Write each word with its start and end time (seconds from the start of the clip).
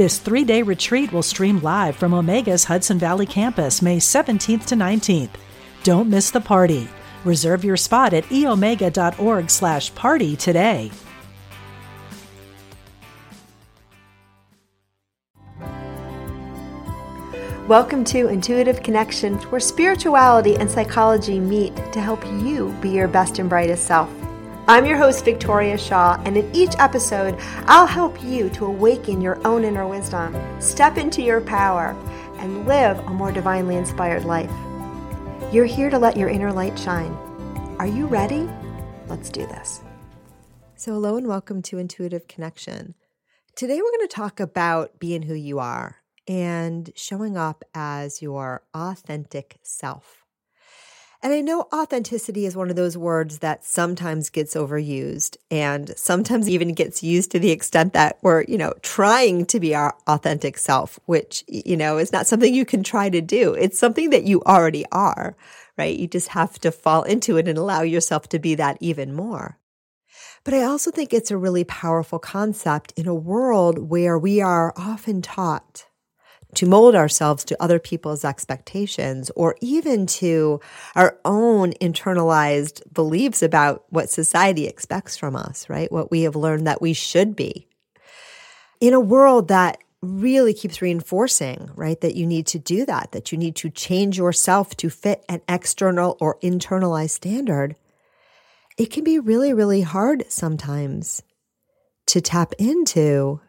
This 0.00 0.18
three 0.18 0.44
day 0.44 0.62
retreat 0.62 1.12
will 1.12 1.22
stream 1.22 1.60
live 1.60 1.94
from 1.94 2.14
Omega's 2.14 2.64
Hudson 2.64 2.98
Valley 2.98 3.26
campus 3.26 3.82
May 3.82 3.98
17th 3.98 4.64
to 4.64 4.74
19th. 4.74 5.28
Don't 5.82 6.08
miss 6.08 6.30
the 6.30 6.40
party. 6.40 6.88
Reserve 7.26 7.64
your 7.64 7.76
spot 7.76 8.14
at 8.14 8.24
eomega.org 8.24 9.50
slash 9.50 9.94
party 9.94 10.36
today. 10.36 10.90
Welcome 17.68 18.02
to 18.04 18.28
Intuitive 18.28 18.82
Connection, 18.82 19.34
where 19.50 19.60
spirituality 19.60 20.56
and 20.56 20.70
psychology 20.70 21.38
meet 21.38 21.76
to 21.92 22.00
help 22.00 22.24
you 22.24 22.74
be 22.80 22.88
your 22.88 23.06
best 23.06 23.38
and 23.38 23.50
brightest 23.50 23.84
self. 23.84 24.10
I'm 24.70 24.86
your 24.86 24.98
host, 24.98 25.24
Victoria 25.24 25.76
Shaw, 25.76 26.22
and 26.24 26.36
in 26.36 26.48
each 26.54 26.76
episode, 26.78 27.36
I'll 27.66 27.88
help 27.88 28.22
you 28.22 28.48
to 28.50 28.66
awaken 28.66 29.20
your 29.20 29.44
own 29.44 29.64
inner 29.64 29.84
wisdom, 29.84 30.36
step 30.60 30.96
into 30.96 31.22
your 31.22 31.40
power, 31.40 31.96
and 32.38 32.68
live 32.68 32.96
a 33.00 33.10
more 33.10 33.32
divinely 33.32 33.74
inspired 33.74 34.24
life. 34.24 34.52
You're 35.52 35.64
here 35.64 35.90
to 35.90 35.98
let 35.98 36.16
your 36.16 36.28
inner 36.28 36.52
light 36.52 36.78
shine. 36.78 37.10
Are 37.80 37.86
you 37.88 38.06
ready? 38.06 38.48
Let's 39.08 39.28
do 39.28 39.44
this. 39.44 39.80
So, 40.76 40.92
hello 40.92 41.16
and 41.16 41.26
welcome 41.26 41.62
to 41.62 41.78
Intuitive 41.78 42.28
Connection. 42.28 42.94
Today, 43.56 43.82
we're 43.82 43.98
going 43.98 44.06
to 44.06 44.14
talk 44.14 44.38
about 44.38 45.00
being 45.00 45.22
who 45.22 45.34
you 45.34 45.58
are 45.58 45.96
and 46.28 46.92
showing 46.94 47.36
up 47.36 47.64
as 47.74 48.22
your 48.22 48.62
authentic 48.72 49.58
self. 49.64 50.19
And 51.22 51.34
I 51.34 51.42
know 51.42 51.68
authenticity 51.74 52.46
is 52.46 52.56
one 52.56 52.70
of 52.70 52.76
those 52.76 52.96
words 52.96 53.40
that 53.40 53.62
sometimes 53.62 54.30
gets 54.30 54.54
overused 54.54 55.36
and 55.50 55.92
sometimes 55.94 56.48
even 56.48 56.72
gets 56.72 57.02
used 57.02 57.30
to 57.32 57.38
the 57.38 57.50
extent 57.50 57.92
that 57.92 58.18
we're, 58.22 58.44
you 58.44 58.56
know, 58.56 58.72
trying 58.80 59.44
to 59.46 59.60
be 59.60 59.74
our 59.74 59.94
authentic 60.06 60.56
self, 60.56 60.98
which, 61.04 61.44
you 61.46 61.76
know, 61.76 61.98
is 61.98 62.10
not 62.10 62.26
something 62.26 62.54
you 62.54 62.64
can 62.64 62.82
try 62.82 63.10
to 63.10 63.20
do. 63.20 63.52
It's 63.52 63.78
something 63.78 64.08
that 64.10 64.24
you 64.24 64.40
already 64.46 64.86
are, 64.92 65.36
right? 65.76 65.94
You 65.94 66.06
just 66.06 66.28
have 66.28 66.58
to 66.60 66.72
fall 66.72 67.02
into 67.02 67.36
it 67.36 67.48
and 67.48 67.58
allow 67.58 67.82
yourself 67.82 68.26
to 68.30 68.38
be 68.38 68.54
that 68.54 68.78
even 68.80 69.14
more. 69.14 69.58
But 70.42 70.54
I 70.54 70.62
also 70.62 70.90
think 70.90 71.12
it's 71.12 71.30
a 71.30 71.36
really 71.36 71.64
powerful 71.64 72.18
concept 72.18 72.94
in 72.96 73.06
a 73.06 73.14
world 73.14 73.90
where 73.90 74.18
we 74.18 74.40
are 74.40 74.72
often 74.74 75.20
taught 75.20 75.84
to 76.54 76.66
mold 76.66 76.94
ourselves 76.94 77.44
to 77.44 77.62
other 77.62 77.78
people's 77.78 78.24
expectations 78.24 79.30
or 79.36 79.56
even 79.60 80.06
to 80.06 80.60
our 80.94 81.18
own 81.24 81.72
internalized 81.74 82.82
beliefs 82.92 83.42
about 83.42 83.84
what 83.90 84.10
society 84.10 84.66
expects 84.66 85.16
from 85.16 85.36
us, 85.36 85.68
right? 85.68 85.90
What 85.92 86.10
we 86.10 86.22
have 86.22 86.36
learned 86.36 86.66
that 86.66 86.82
we 86.82 86.92
should 86.92 87.36
be. 87.36 87.68
In 88.80 88.94
a 88.94 89.00
world 89.00 89.48
that 89.48 89.78
really 90.02 90.54
keeps 90.54 90.80
reinforcing, 90.80 91.70
right, 91.74 92.00
that 92.00 92.14
you 92.14 92.26
need 92.26 92.46
to 92.46 92.58
do 92.58 92.86
that, 92.86 93.12
that 93.12 93.30
you 93.30 93.38
need 93.38 93.54
to 93.56 93.68
change 93.68 94.16
yourself 94.16 94.74
to 94.78 94.88
fit 94.88 95.24
an 95.28 95.42
external 95.48 96.16
or 96.20 96.38
internalized 96.42 97.10
standard, 97.10 97.76
it 98.78 98.90
can 98.90 99.04
be 99.04 99.18
really, 99.18 99.52
really 99.52 99.82
hard 99.82 100.24
sometimes 100.28 101.22
to 102.06 102.20
tap 102.20 102.54
into 102.58 103.40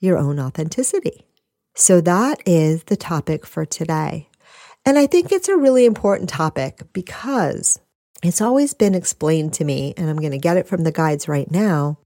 your 0.00 0.18
own 0.18 0.40
authenticity. 0.40 1.26
So 1.74 2.00
that 2.02 2.40
is 2.46 2.84
the 2.84 2.96
topic 2.96 3.44
for 3.44 3.64
today. 3.64 4.28
And 4.86 4.98
I 4.98 5.06
think 5.06 5.32
it's 5.32 5.48
a 5.48 5.56
really 5.56 5.84
important 5.84 6.28
topic 6.28 6.82
because 6.92 7.80
it's 8.22 8.40
always 8.40 8.74
been 8.74 8.94
explained 8.94 9.54
to 9.54 9.64
me, 9.64 9.92
and 9.96 10.08
I'm 10.08 10.18
going 10.18 10.32
to 10.32 10.38
get 10.38 10.56
it 10.56 10.68
from 10.68 10.84
the 10.84 10.92
guides 10.92 11.26
right 11.26 11.50
now, 11.50 11.98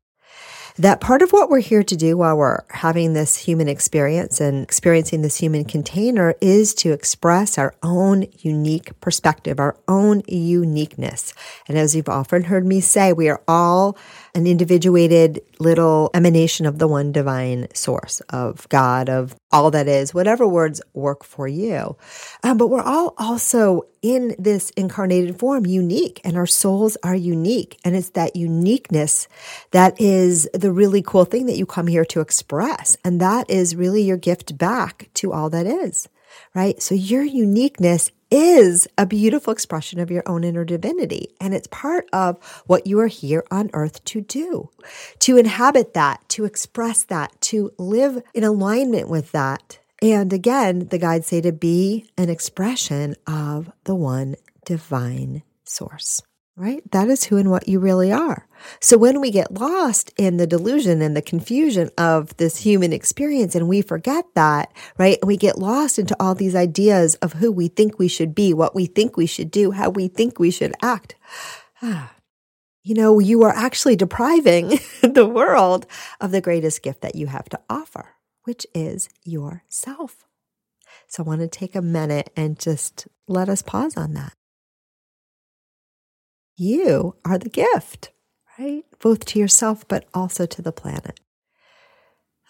that 0.78 1.00
part 1.00 1.22
of 1.22 1.32
what 1.32 1.50
we're 1.50 1.58
here 1.58 1.82
to 1.82 1.96
do 1.96 2.16
while 2.16 2.36
we're 2.36 2.60
having 2.70 3.12
this 3.12 3.36
human 3.36 3.68
experience 3.68 4.40
and 4.40 4.62
experiencing 4.62 5.22
this 5.22 5.36
human 5.36 5.64
container 5.64 6.34
is 6.40 6.72
to 6.74 6.92
express 6.92 7.58
our 7.58 7.74
own 7.82 8.26
unique 8.38 8.98
perspective, 9.00 9.58
our 9.58 9.76
own 9.88 10.22
uniqueness. 10.28 11.34
And 11.66 11.76
as 11.76 11.96
you've 11.96 12.08
often 12.08 12.44
heard 12.44 12.64
me 12.64 12.80
say, 12.80 13.12
we 13.12 13.28
are 13.28 13.42
all 13.48 13.98
an 14.34 14.46
individuated 14.46 15.40
little 15.58 16.10
emanation 16.14 16.66
of 16.66 16.78
the 16.78 16.88
one 16.88 17.12
divine 17.12 17.68
source 17.74 18.20
of 18.30 18.68
God, 18.68 19.08
of 19.08 19.34
all 19.50 19.70
that 19.70 19.88
is, 19.88 20.12
whatever 20.12 20.46
words 20.46 20.80
work 20.94 21.24
for 21.24 21.48
you. 21.48 21.96
Um, 22.42 22.58
but 22.58 22.68
we're 22.68 22.82
all 22.82 23.14
also 23.18 23.82
in 24.02 24.34
this 24.38 24.70
incarnated 24.70 25.38
form 25.38 25.66
unique, 25.66 26.20
and 26.24 26.36
our 26.36 26.46
souls 26.46 26.96
are 27.02 27.14
unique. 27.16 27.78
And 27.84 27.96
it's 27.96 28.10
that 28.10 28.36
uniqueness 28.36 29.28
that 29.72 30.00
is 30.00 30.48
the 30.54 30.72
really 30.72 31.02
cool 31.02 31.24
thing 31.24 31.46
that 31.46 31.58
you 31.58 31.66
come 31.66 31.86
here 31.86 32.04
to 32.06 32.20
express. 32.20 32.96
And 33.04 33.20
that 33.20 33.50
is 33.50 33.74
really 33.74 34.02
your 34.02 34.16
gift 34.16 34.56
back 34.56 35.08
to 35.14 35.32
all 35.32 35.50
that 35.50 35.66
is 35.66 36.08
right? 36.54 36.80
So 36.82 36.94
your 36.94 37.22
uniqueness 37.22 38.10
is 38.30 38.86
a 38.96 39.06
beautiful 39.06 39.52
expression 39.52 40.00
of 40.00 40.10
your 40.10 40.22
own 40.26 40.44
inner 40.44 40.64
divinity. 40.64 41.28
And 41.40 41.54
it's 41.54 41.68
part 41.68 42.08
of 42.12 42.62
what 42.66 42.86
you 42.86 43.00
are 43.00 43.06
here 43.06 43.44
on 43.50 43.70
earth 43.72 44.04
to 44.04 44.20
do, 44.20 44.70
to 45.20 45.36
inhabit 45.36 45.94
that, 45.94 46.28
to 46.30 46.44
express 46.44 47.04
that, 47.04 47.40
to 47.42 47.72
live 47.78 48.22
in 48.34 48.44
alignment 48.44 49.08
with 49.08 49.32
that. 49.32 49.78
And 50.00 50.32
again, 50.32 50.88
the 50.88 50.98
guides 50.98 51.26
say 51.26 51.40
to 51.40 51.52
be 51.52 52.08
an 52.16 52.28
expression 52.28 53.16
of 53.26 53.72
the 53.84 53.94
one 53.94 54.36
divine 54.64 55.42
source 55.64 56.22
right? 56.58 56.82
That 56.90 57.08
is 57.08 57.24
who 57.24 57.36
and 57.36 57.50
what 57.50 57.68
you 57.68 57.78
really 57.78 58.10
are. 58.10 58.48
So 58.80 58.98
when 58.98 59.20
we 59.20 59.30
get 59.30 59.54
lost 59.54 60.12
in 60.18 60.38
the 60.38 60.46
delusion 60.46 61.00
and 61.00 61.16
the 61.16 61.22
confusion 61.22 61.90
of 61.96 62.36
this 62.36 62.56
human 62.56 62.92
experience 62.92 63.54
and 63.54 63.68
we 63.68 63.80
forget 63.80 64.24
that, 64.34 64.72
right? 64.98 65.18
And 65.22 65.28
we 65.28 65.36
get 65.36 65.58
lost 65.58 66.00
into 66.00 66.16
all 66.18 66.34
these 66.34 66.56
ideas 66.56 67.14
of 67.16 67.34
who 67.34 67.52
we 67.52 67.68
think 67.68 67.98
we 67.98 68.08
should 68.08 68.34
be, 68.34 68.52
what 68.52 68.74
we 68.74 68.86
think 68.86 69.16
we 69.16 69.26
should 69.26 69.52
do, 69.52 69.70
how 69.70 69.88
we 69.88 70.08
think 70.08 70.40
we 70.40 70.50
should 70.50 70.74
act. 70.82 71.14
you 71.80 72.94
know, 72.94 73.20
you 73.20 73.44
are 73.44 73.54
actually 73.54 73.94
depriving 73.94 74.80
the 75.02 75.30
world 75.32 75.86
of 76.20 76.32
the 76.32 76.40
greatest 76.40 76.82
gift 76.82 77.02
that 77.02 77.14
you 77.14 77.28
have 77.28 77.48
to 77.50 77.60
offer, 77.70 78.16
which 78.42 78.66
is 78.74 79.08
yourself. 79.24 80.26
So 81.06 81.22
I 81.22 81.26
want 81.26 81.40
to 81.40 81.48
take 81.48 81.76
a 81.76 81.82
minute 81.82 82.30
and 82.34 82.58
just 82.58 83.06
let 83.28 83.48
us 83.48 83.62
pause 83.62 83.96
on 83.96 84.14
that 84.14 84.32
you 86.58 87.14
are 87.24 87.38
the 87.38 87.48
gift, 87.48 88.10
right? 88.58 88.84
Both 89.00 89.24
to 89.26 89.38
yourself, 89.38 89.86
but 89.86 90.06
also 90.12 90.44
to 90.46 90.62
the 90.62 90.72
planet. 90.72 91.20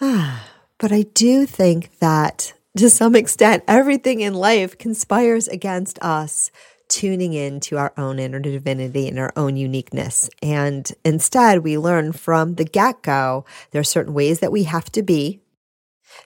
Ah, 0.01 0.49
but 0.79 0.93
I 0.93 1.03
do 1.03 1.47
think 1.47 1.99
that 1.99 2.53
to 2.77 2.89
some 2.91 3.17
extent, 3.17 3.65
everything 3.67 4.21
in 4.21 4.35
life 4.35 4.79
conspires 4.79 5.49
against 5.49 5.99
us 6.01 6.51
tuning 6.89 7.35
in 7.35 7.61
to 7.61 7.77
our 7.77 7.93
own 7.99 8.19
inner 8.19 8.39
divinity 8.39 9.09
and 9.09 9.19
our 9.19 9.33
own 9.37 9.57
uniqueness. 9.57 10.31
And 10.43 10.91
instead, 11.05 11.59
we 11.59 11.77
learn 11.77 12.13
from 12.13 12.55
the 12.55 12.65
get 12.65 13.03
go 13.03 13.45
there 13.71 13.81
are 13.81 13.85
certain 13.85 14.15
ways 14.15 14.41
that 14.41 14.53
we 14.53 14.65
have 14.65 14.91
to 14.93 15.03
be, 15.03 15.41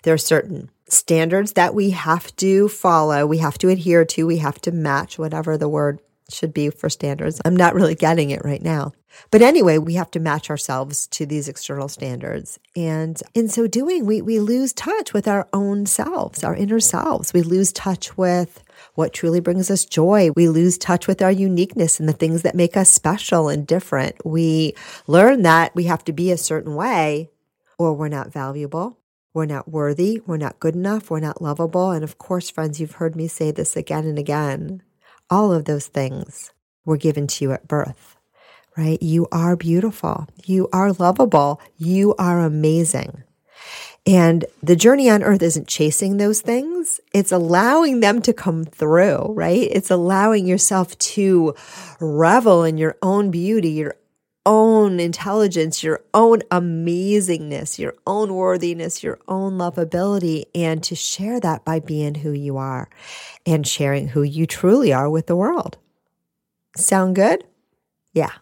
there 0.03 0.15
are 0.15 0.19
certain 0.19 0.71
standards 0.89 1.55
that 1.55 1.75
we 1.75 1.91
have 1.91 2.35
to 2.37 2.69
follow, 2.69 3.27
we 3.27 3.39
have 3.39 3.59
to 3.59 3.69
adhere 3.69 4.05
to, 4.05 4.27
we 4.27 4.39
have 4.39 4.61
to 4.61 4.71
match, 4.71 5.19
whatever 5.19 5.57
the 5.57 5.69
word 5.69 6.01
should 6.31 6.55
be 6.55 6.71
for 6.71 6.89
standards. 6.89 7.41
I'm 7.45 7.57
not 7.57 7.75
really 7.75 7.95
getting 7.95 8.31
it 8.31 8.45
right 8.45 8.63
now. 8.63 8.93
But 9.31 9.43
anyway, 9.43 9.79
we 9.79 9.95
have 9.95 10.11
to 10.13 10.21
match 10.21 10.49
ourselves 10.49 11.07
to 11.09 11.27
these 11.27 11.49
external 11.49 11.89
standards. 11.89 12.59
And 12.75 13.21
in 13.35 13.49
so 13.49 13.67
doing, 13.67 14.07
we, 14.07 14.23
we 14.23 14.41
lose 14.41 14.73
touch 14.73 15.13
with 15.13 15.29
our 15.29 15.49
own 15.53 15.87
selves, 15.87 16.43
our 16.43 16.55
inner 16.55 16.81
selves. 16.81 17.33
We 17.33 17.43
lose 17.43 17.73
touch 17.73 18.17
with 18.17 18.63
what 18.95 19.13
truly 19.13 19.41
brings 19.41 19.71
us 19.71 19.85
joy. 19.85 20.31
We 20.35 20.49
lose 20.49 20.79
touch 20.79 21.07
with 21.07 21.23
our 21.23 21.33
uniqueness 21.33 22.01
and 22.01 22.09
the 22.09 22.15
things 22.15 22.43
that 22.43 22.55
make 22.55 22.77
us 22.77 22.91
special 22.91 23.49
and 23.49 23.67
different. 23.67 24.17
We 24.25 24.75
learn 25.07 25.43
that 25.43 25.75
we 25.75 25.85
have 25.85 26.05
to 26.05 26.13
be 26.13 26.31
a 26.31 26.39
certain 26.39 26.75
way 26.75 27.31
or 27.79 27.93
we're 27.95 28.09
not 28.09 28.33
valuable. 28.33 28.99
We're 29.35 29.47
not 29.47 29.69
worthy. 29.69 30.21
We're 30.27 30.37
not 30.37 30.61
good 30.61 30.75
enough. 30.75 31.11
We're 31.11 31.21
not 31.21 31.41
lovable. 31.41 31.91
And 31.91 32.05
of 32.05 32.19
course, 32.19 32.51
friends, 32.51 32.81
you've 32.81 32.93
heard 32.93 33.17
me 33.17 33.29
say 33.29 33.51
this 33.51 33.77
again 33.77 34.07
and 34.07 34.19
again. 34.19 34.83
All 35.33 35.51
of 35.51 35.65
those 35.65 35.87
things 35.87 36.53
were 36.85 36.99
given 36.99 37.27
to 37.27 37.45
you 37.45 37.53
at 37.53 37.67
birth, 37.67 38.17
right? 38.77 39.03
You 39.03 39.29
are 39.33 39.57
beautiful. 39.57 40.27
You 40.45 40.69
are 40.75 40.93
lovable. 40.93 41.59
You 41.79 42.15
are 42.19 42.41
amazing. 42.41 43.23
And 44.05 44.45
the 44.63 44.77
journey 44.77 45.09
on 45.09 45.23
earth 45.23 45.41
isn't 45.41 45.69
chasing 45.69 46.19
those 46.19 46.43
things. 46.43 47.01
It's 47.15 47.33
allowing 47.33 48.01
them 48.01 48.21
to 48.23 48.35
come 48.35 48.67
through, 48.67 49.33
right? 49.33 49.69
It's 49.71 49.91
allowing 49.91 50.47
yourself 50.47 50.99
to 50.99 51.55
revel 51.99 52.63
in 52.65 52.77
your 52.77 52.99
own 53.01 53.31
beauty, 53.31 53.71
your 53.71 53.95
own 54.45 54.99
intelligence, 55.01 55.83
your 55.83 56.01
own 56.15 56.41
amazingness, 56.51 57.79
your 57.79 57.95
own 58.07 58.35
worthiness, 58.35 59.03
your 59.03 59.19
own 59.29 59.59
lovability, 59.59 60.45
and 60.55 60.83
to 60.83 60.95
share 60.95 61.41
that 61.41 61.65
by 61.65 61.81
being 61.81 62.17
who 62.17 62.33
you 62.33 62.57
are 62.57 62.89
and 63.47 63.67
sharing 63.67 64.09
who 64.09 64.23
you 64.23 64.47
truly 64.47 64.93
are 64.93 65.09
with 65.09 65.27
the 65.27 65.37
world. 65.37 65.79
Sound 66.77 67.15
good? 67.15 67.45
Yeah. 68.13 68.33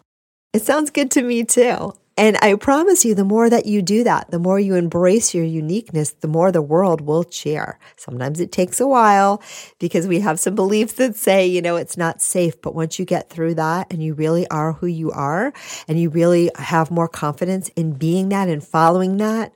It 0.53 0.63
sounds 0.63 0.89
good 0.89 1.11
to 1.11 1.21
me 1.21 1.43
too. 1.43 1.93
And 2.17 2.37
I 2.41 2.53
promise 2.55 3.05
you, 3.05 3.15
the 3.15 3.23
more 3.23 3.49
that 3.49 3.65
you 3.65 3.81
do 3.81 4.03
that, 4.03 4.31
the 4.31 4.39
more 4.39 4.59
you 4.59 4.75
embrace 4.75 5.33
your 5.33 5.45
uniqueness, 5.45 6.11
the 6.11 6.27
more 6.27 6.51
the 6.51 6.61
world 6.61 7.01
will 7.01 7.23
cheer. 7.23 7.79
Sometimes 7.95 8.39
it 8.39 8.51
takes 8.51 8.79
a 8.81 8.87
while 8.87 9.41
because 9.79 10.07
we 10.07 10.19
have 10.19 10.39
some 10.39 10.53
beliefs 10.53 10.93
that 10.93 11.15
say, 11.15 11.47
you 11.47 11.61
know, 11.61 11.77
it's 11.77 11.97
not 11.97 12.21
safe. 12.21 12.61
But 12.61 12.75
once 12.75 12.99
you 12.99 13.05
get 13.05 13.29
through 13.29 13.55
that 13.55 13.91
and 13.91 14.03
you 14.03 14.13
really 14.13 14.47
are 14.49 14.73
who 14.73 14.87
you 14.87 15.11
are 15.11 15.53
and 15.87 15.99
you 15.99 16.09
really 16.09 16.51
have 16.55 16.91
more 16.91 17.07
confidence 17.07 17.69
in 17.69 17.93
being 17.93 18.29
that 18.29 18.49
and 18.49 18.63
following 18.63 19.17
that, 19.17 19.53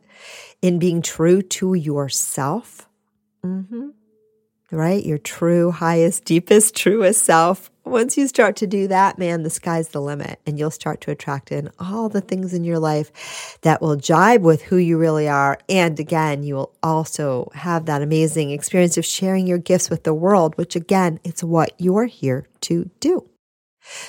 in 0.61 0.79
being 0.79 1.01
true 1.01 1.41
to 1.41 1.73
yourself, 1.73 2.87
mm-hmm, 3.43 3.89
right? 4.71 5.05
Your 5.05 5.17
true, 5.17 5.71
highest, 5.71 6.25
deepest, 6.25 6.75
truest 6.75 7.23
self 7.23 7.69
once 7.85 8.17
you 8.17 8.27
start 8.27 8.55
to 8.55 8.67
do 8.67 8.87
that, 8.87 9.19
man, 9.19 9.43
the 9.43 9.49
sky's 9.49 9.89
the 9.89 10.01
limit 10.01 10.39
and 10.45 10.57
you'll 10.57 10.71
start 10.71 11.01
to 11.01 11.11
attract 11.11 11.51
in 11.51 11.69
all 11.79 12.09
the 12.09 12.21
things 12.21 12.53
in 12.53 12.63
your 12.63 12.79
life 12.79 13.59
that 13.61 13.81
will 13.81 13.95
jibe 13.95 14.41
with 14.41 14.63
who 14.63 14.77
you 14.77 14.97
really 14.97 15.29
are. 15.29 15.59
And 15.69 15.99
again, 15.99 16.43
you 16.43 16.55
will 16.55 16.73
also 16.81 17.51
have 17.53 17.85
that 17.85 18.01
amazing 18.01 18.49
experience 18.49 18.97
of 18.97 19.05
sharing 19.05 19.45
your 19.45 19.59
gifts 19.59 19.89
with 19.89 20.03
the 20.03 20.15
world, 20.15 20.57
which 20.57 20.75
again, 20.75 21.19
it's 21.23 21.43
what 21.43 21.73
you're 21.77 22.05
here 22.05 22.47
to 22.61 22.89
do. 22.99 23.29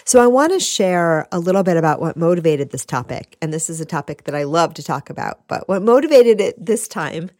So 0.07 0.23
I 0.23 0.27
want 0.27 0.55
to 0.55 0.61
share 0.61 1.29
a 1.31 1.39
little 1.39 1.63
bit 1.63 1.77
about 1.77 2.01
what 2.01 2.17
motivated 2.17 2.71
this 2.71 2.87
topic. 2.87 3.37
And 3.43 3.53
this 3.53 3.69
is 3.69 3.79
a 3.79 3.85
topic 3.85 4.25
that 4.25 4.35
I 4.35 4.45
love 4.45 4.73
to 4.75 4.83
talk 4.83 5.11
about. 5.11 5.47
But 5.49 5.69
what 5.69 5.83
motivated 5.83 6.41
it 6.41 6.65
this 6.65 6.89
time 6.89 7.31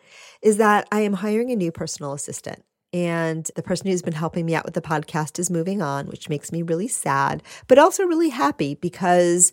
is 0.43 0.59
that 0.59 0.87
I 0.93 1.01
am 1.01 1.15
hiring 1.15 1.51
a 1.51 1.57
new 1.57 1.73
personal 1.73 2.13
assistant. 2.13 2.66
And 2.93 3.51
the 3.57 3.63
person 3.63 3.89
who's 3.89 4.03
been 4.03 4.15
helping 4.15 4.47
me 4.47 4.55
out 4.55 4.65
with 4.65 4.75
the 4.75 4.81
podcast 4.81 5.39
is 5.39 5.51
moving 5.51 5.83
on, 5.83 6.07
which 6.07 6.29
makes 6.29 6.53
me 6.53 6.63
really 6.63 6.89
sad, 6.89 7.43
but 7.67 7.79
also 7.79 8.05
really 8.05 8.29
happy 8.29 8.77
because 8.77 9.53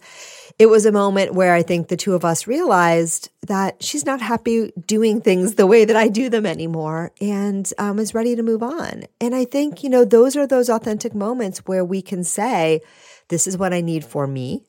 it 0.59 0.67
was 0.67 0.85
a 0.85 0.91
moment 0.91 1.33
where 1.33 1.53
I 1.53 1.63
think 1.63 1.87
the 1.87 1.97
two 1.97 2.13
of 2.13 2.23
us 2.23 2.47
realized 2.47 3.29
that 3.47 3.83
she's 3.83 4.05
not 4.05 4.21
happy 4.21 4.71
doing 4.85 5.19
things 5.19 5.55
the 5.55 5.67
way 5.67 5.83
that 5.83 5.95
I 5.95 6.07
do 6.07 6.29
them 6.29 6.45
anymore 6.45 7.11
and 7.19 7.71
um, 7.77 7.99
is 7.99 8.13
ready 8.13 8.35
to 8.35 8.43
move 8.43 8.63
on. 8.63 9.03
And 9.19 9.35
I 9.35 9.45
think, 9.45 9.83
you 9.83 9.89
know, 9.89 10.05
those 10.05 10.37
are 10.37 10.47
those 10.47 10.69
authentic 10.69 11.13
moments 11.13 11.59
where 11.65 11.83
we 11.83 12.01
can 12.01 12.23
say, 12.23 12.81
this 13.29 13.47
is 13.47 13.57
what 13.57 13.73
I 13.73 13.81
need 13.81 14.05
for 14.05 14.27
me. 14.27 14.63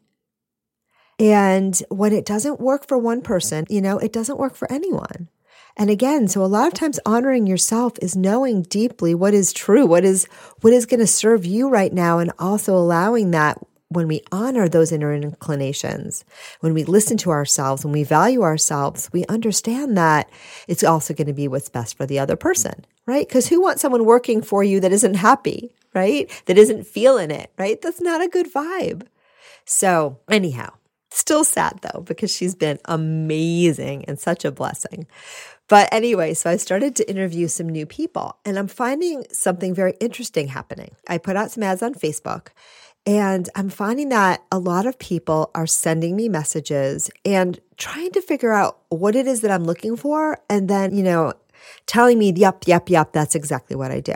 And 1.19 1.81
when 1.91 2.13
it 2.13 2.25
doesn't 2.25 2.61
work 2.61 2.89
for 2.89 2.99
one 2.99 3.23
person, 3.23 3.67
you 3.69 3.81
know, 3.81 3.99
it 3.99 4.13
doesn't 4.13 4.39
work 4.39 4.57
for 4.57 4.71
anyone. 4.73 5.29
And 5.77 5.91
again, 5.91 6.29
so 6.29 6.43
a 6.43 6.47
lot 6.47 6.69
of 6.69 6.75
times 6.75 7.01
honoring 7.05 7.47
yourself 7.47 7.95
is 8.01 8.17
knowing 8.17 8.63
deeply 8.63 9.15
what 9.15 9.35
is 9.35 9.53
true, 9.53 9.87
what 9.87 10.05
is 10.05 10.27
what 10.61 10.73
is 10.73 10.87
going 10.87 11.01
to 11.01 11.07
serve 11.07 11.45
you 11.45 11.69
right 11.69 11.93
now 11.93 12.19
and 12.19 12.33
also 12.39 12.77
allowing 12.77 13.33
that 13.33 13.59
when 13.89 14.09
we 14.09 14.23
honor 14.33 14.69
those 14.69 14.93
inner 14.93 15.15
inclinations, 15.15 16.25
when 16.61 16.75
we 16.75 16.85
listen 16.85 17.17
to 17.19 17.31
ourselves, 17.31 17.85
when 17.85 17.93
we 17.93 18.03
value 18.03 18.43
ourselves, 18.43 19.09
we 19.13 19.25
understand 19.27 19.97
that 19.97 20.29
it's 20.69 20.85
also 20.85 21.15
going 21.15 21.27
to 21.27 21.33
be 21.33 21.49
what's 21.49 21.69
best 21.69 21.97
for 21.97 22.07
the 22.07 22.19
other 22.19 22.37
person, 22.37 22.85
right? 23.07 23.27
Because 23.27 23.49
who 23.49 23.61
wants 23.61 23.83
someone 23.83 24.05
working 24.05 24.43
for 24.43 24.65
you 24.65 24.81
that 24.81 24.93
isn't 24.93 25.15
happy, 25.15 25.75
right? 25.95 26.31
That 26.47 26.59
isn't 26.59 26.87
feeling 26.87 27.31
it, 27.31 27.53
right? 27.59 27.81
That's 27.81 28.01
not 28.01 28.23
a 28.23 28.29
good 28.29 28.53
vibe. 28.53 29.07
So, 29.65 30.19
anyhow, 30.29 30.75
still 31.11 31.45
sad 31.45 31.81
though, 31.83 32.01
because 32.01 32.35
she's 32.35 32.55
been 32.55 32.79
amazing 32.87 34.05
and 34.07 34.19
such 34.19 34.45
a 34.45 34.53
blessing. 34.53 35.07
But 35.69 35.89
anyway, 35.93 36.35
so 36.35 36.51
I 36.51 36.57
started 36.57 36.95
to 36.97 37.09
interview 37.09 37.49
some 37.49 37.69
new 37.69 37.87
people 37.87 38.37
and 38.45 38.59
I'm 38.59 38.69
finding 38.69 39.25
something 39.33 39.75
very 39.75 39.95
interesting 39.99 40.49
happening. 40.49 40.95
I 41.09 41.19
put 41.19 41.37
out 41.37 41.51
some 41.51 41.63
ads 41.63 41.83
on 41.83 41.95
Facebook 41.95 42.49
and 43.07 43.49
I'm 43.55 43.71
finding 43.71 44.11
that 44.11 44.45
a 44.53 44.59
lot 44.59 44.87
of 44.87 44.99
people 44.99 45.51
are 45.55 45.67
sending 45.67 46.17
me 46.17 46.29
messages 46.29 47.11
and 47.25 47.61
trying 47.77 48.13
to 48.13 48.23
figure 48.23 48.53
out 48.53 48.79
what 48.89 49.17
it 49.17 49.27
is 49.27 49.41
that 49.41 49.51
I'm 49.51 49.65
looking 49.65 49.97
for. 49.97 50.39
And 50.49 50.69
then, 50.69 50.95
you 50.95 51.03
know, 51.03 51.33
telling 51.87 52.19
me, 52.19 52.33
yep, 52.35 52.65
yep, 52.67 52.91
yep, 52.91 53.13
that's 53.13 53.35
exactly 53.35 53.77
what 53.77 53.91
I 53.91 54.01
do. 54.01 54.15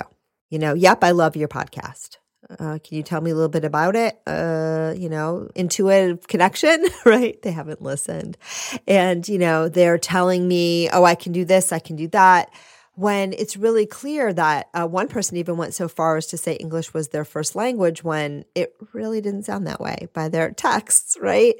You 0.50 0.58
know, 0.58 0.74
yep, 0.74 1.02
I 1.02 1.10
love 1.10 1.36
your 1.36 1.48
podcast. 1.48 2.17
Uh, 2.58 2.78
can 2.82 2.96
you 2.96 3.02
tell 3.02 3.20
me 3.20 3.30
a 3.30 3.34
little 3.34 3.48
bit 3.48 3.64
about 3.64 3.96
it? 3.96 4.20
Uh, 4.26 4.94
you 4.96 5.08
know, 5.08 5.48
intuitive 5.54 6.28
connection, 6.28 6.84
right? 7.04 7.40
They 7.42 7.50
haven't 7.50 7.82
listened. 7.82 8.38
And, 8.86 9.26
you 9.28 9.38
know, 9.38 9.68
they're 9.68 9.98
telling 9.98 10.46
me, 10.46 10.88
oh, 10.90 11.04
I 11.04 11.14
can 11.14 11.32
do 11.32 11.44
this, 11.44 11.72
I 11.72 11.78
can 11.78 11.96
do 11.96 12.08
that. 12.08 12.50
When 12.94 13.32
it's 13.32 13.56
really 13.56 13.86
clear 13.86 14.32
that 14.32 14.68
uh, 14.74 14.86
one 14.86 15.06
person 15.08 15.36
even 15.36 15.56
went 15.56 15.74
so 15.74 15.88
far 15.88 16.16
as 16.16 16.26
to 16.28 16.36
say 16.36 16.54
English 16.54 16.92
was 16.94 17.08
their 17.08 17.24
first 17.24 17.54
language 17.54 18.02
when 18.02 18.44
it 18.56 18.74
really 18.92 19.20
didn't 19.20 19.44
sound 19.44 19.66
that 19.66 19.80
way 19.80 20.08
by 20.12 20.28
their 20.28 20.50
texts, 20.56 21.16
right? 21.20 21.54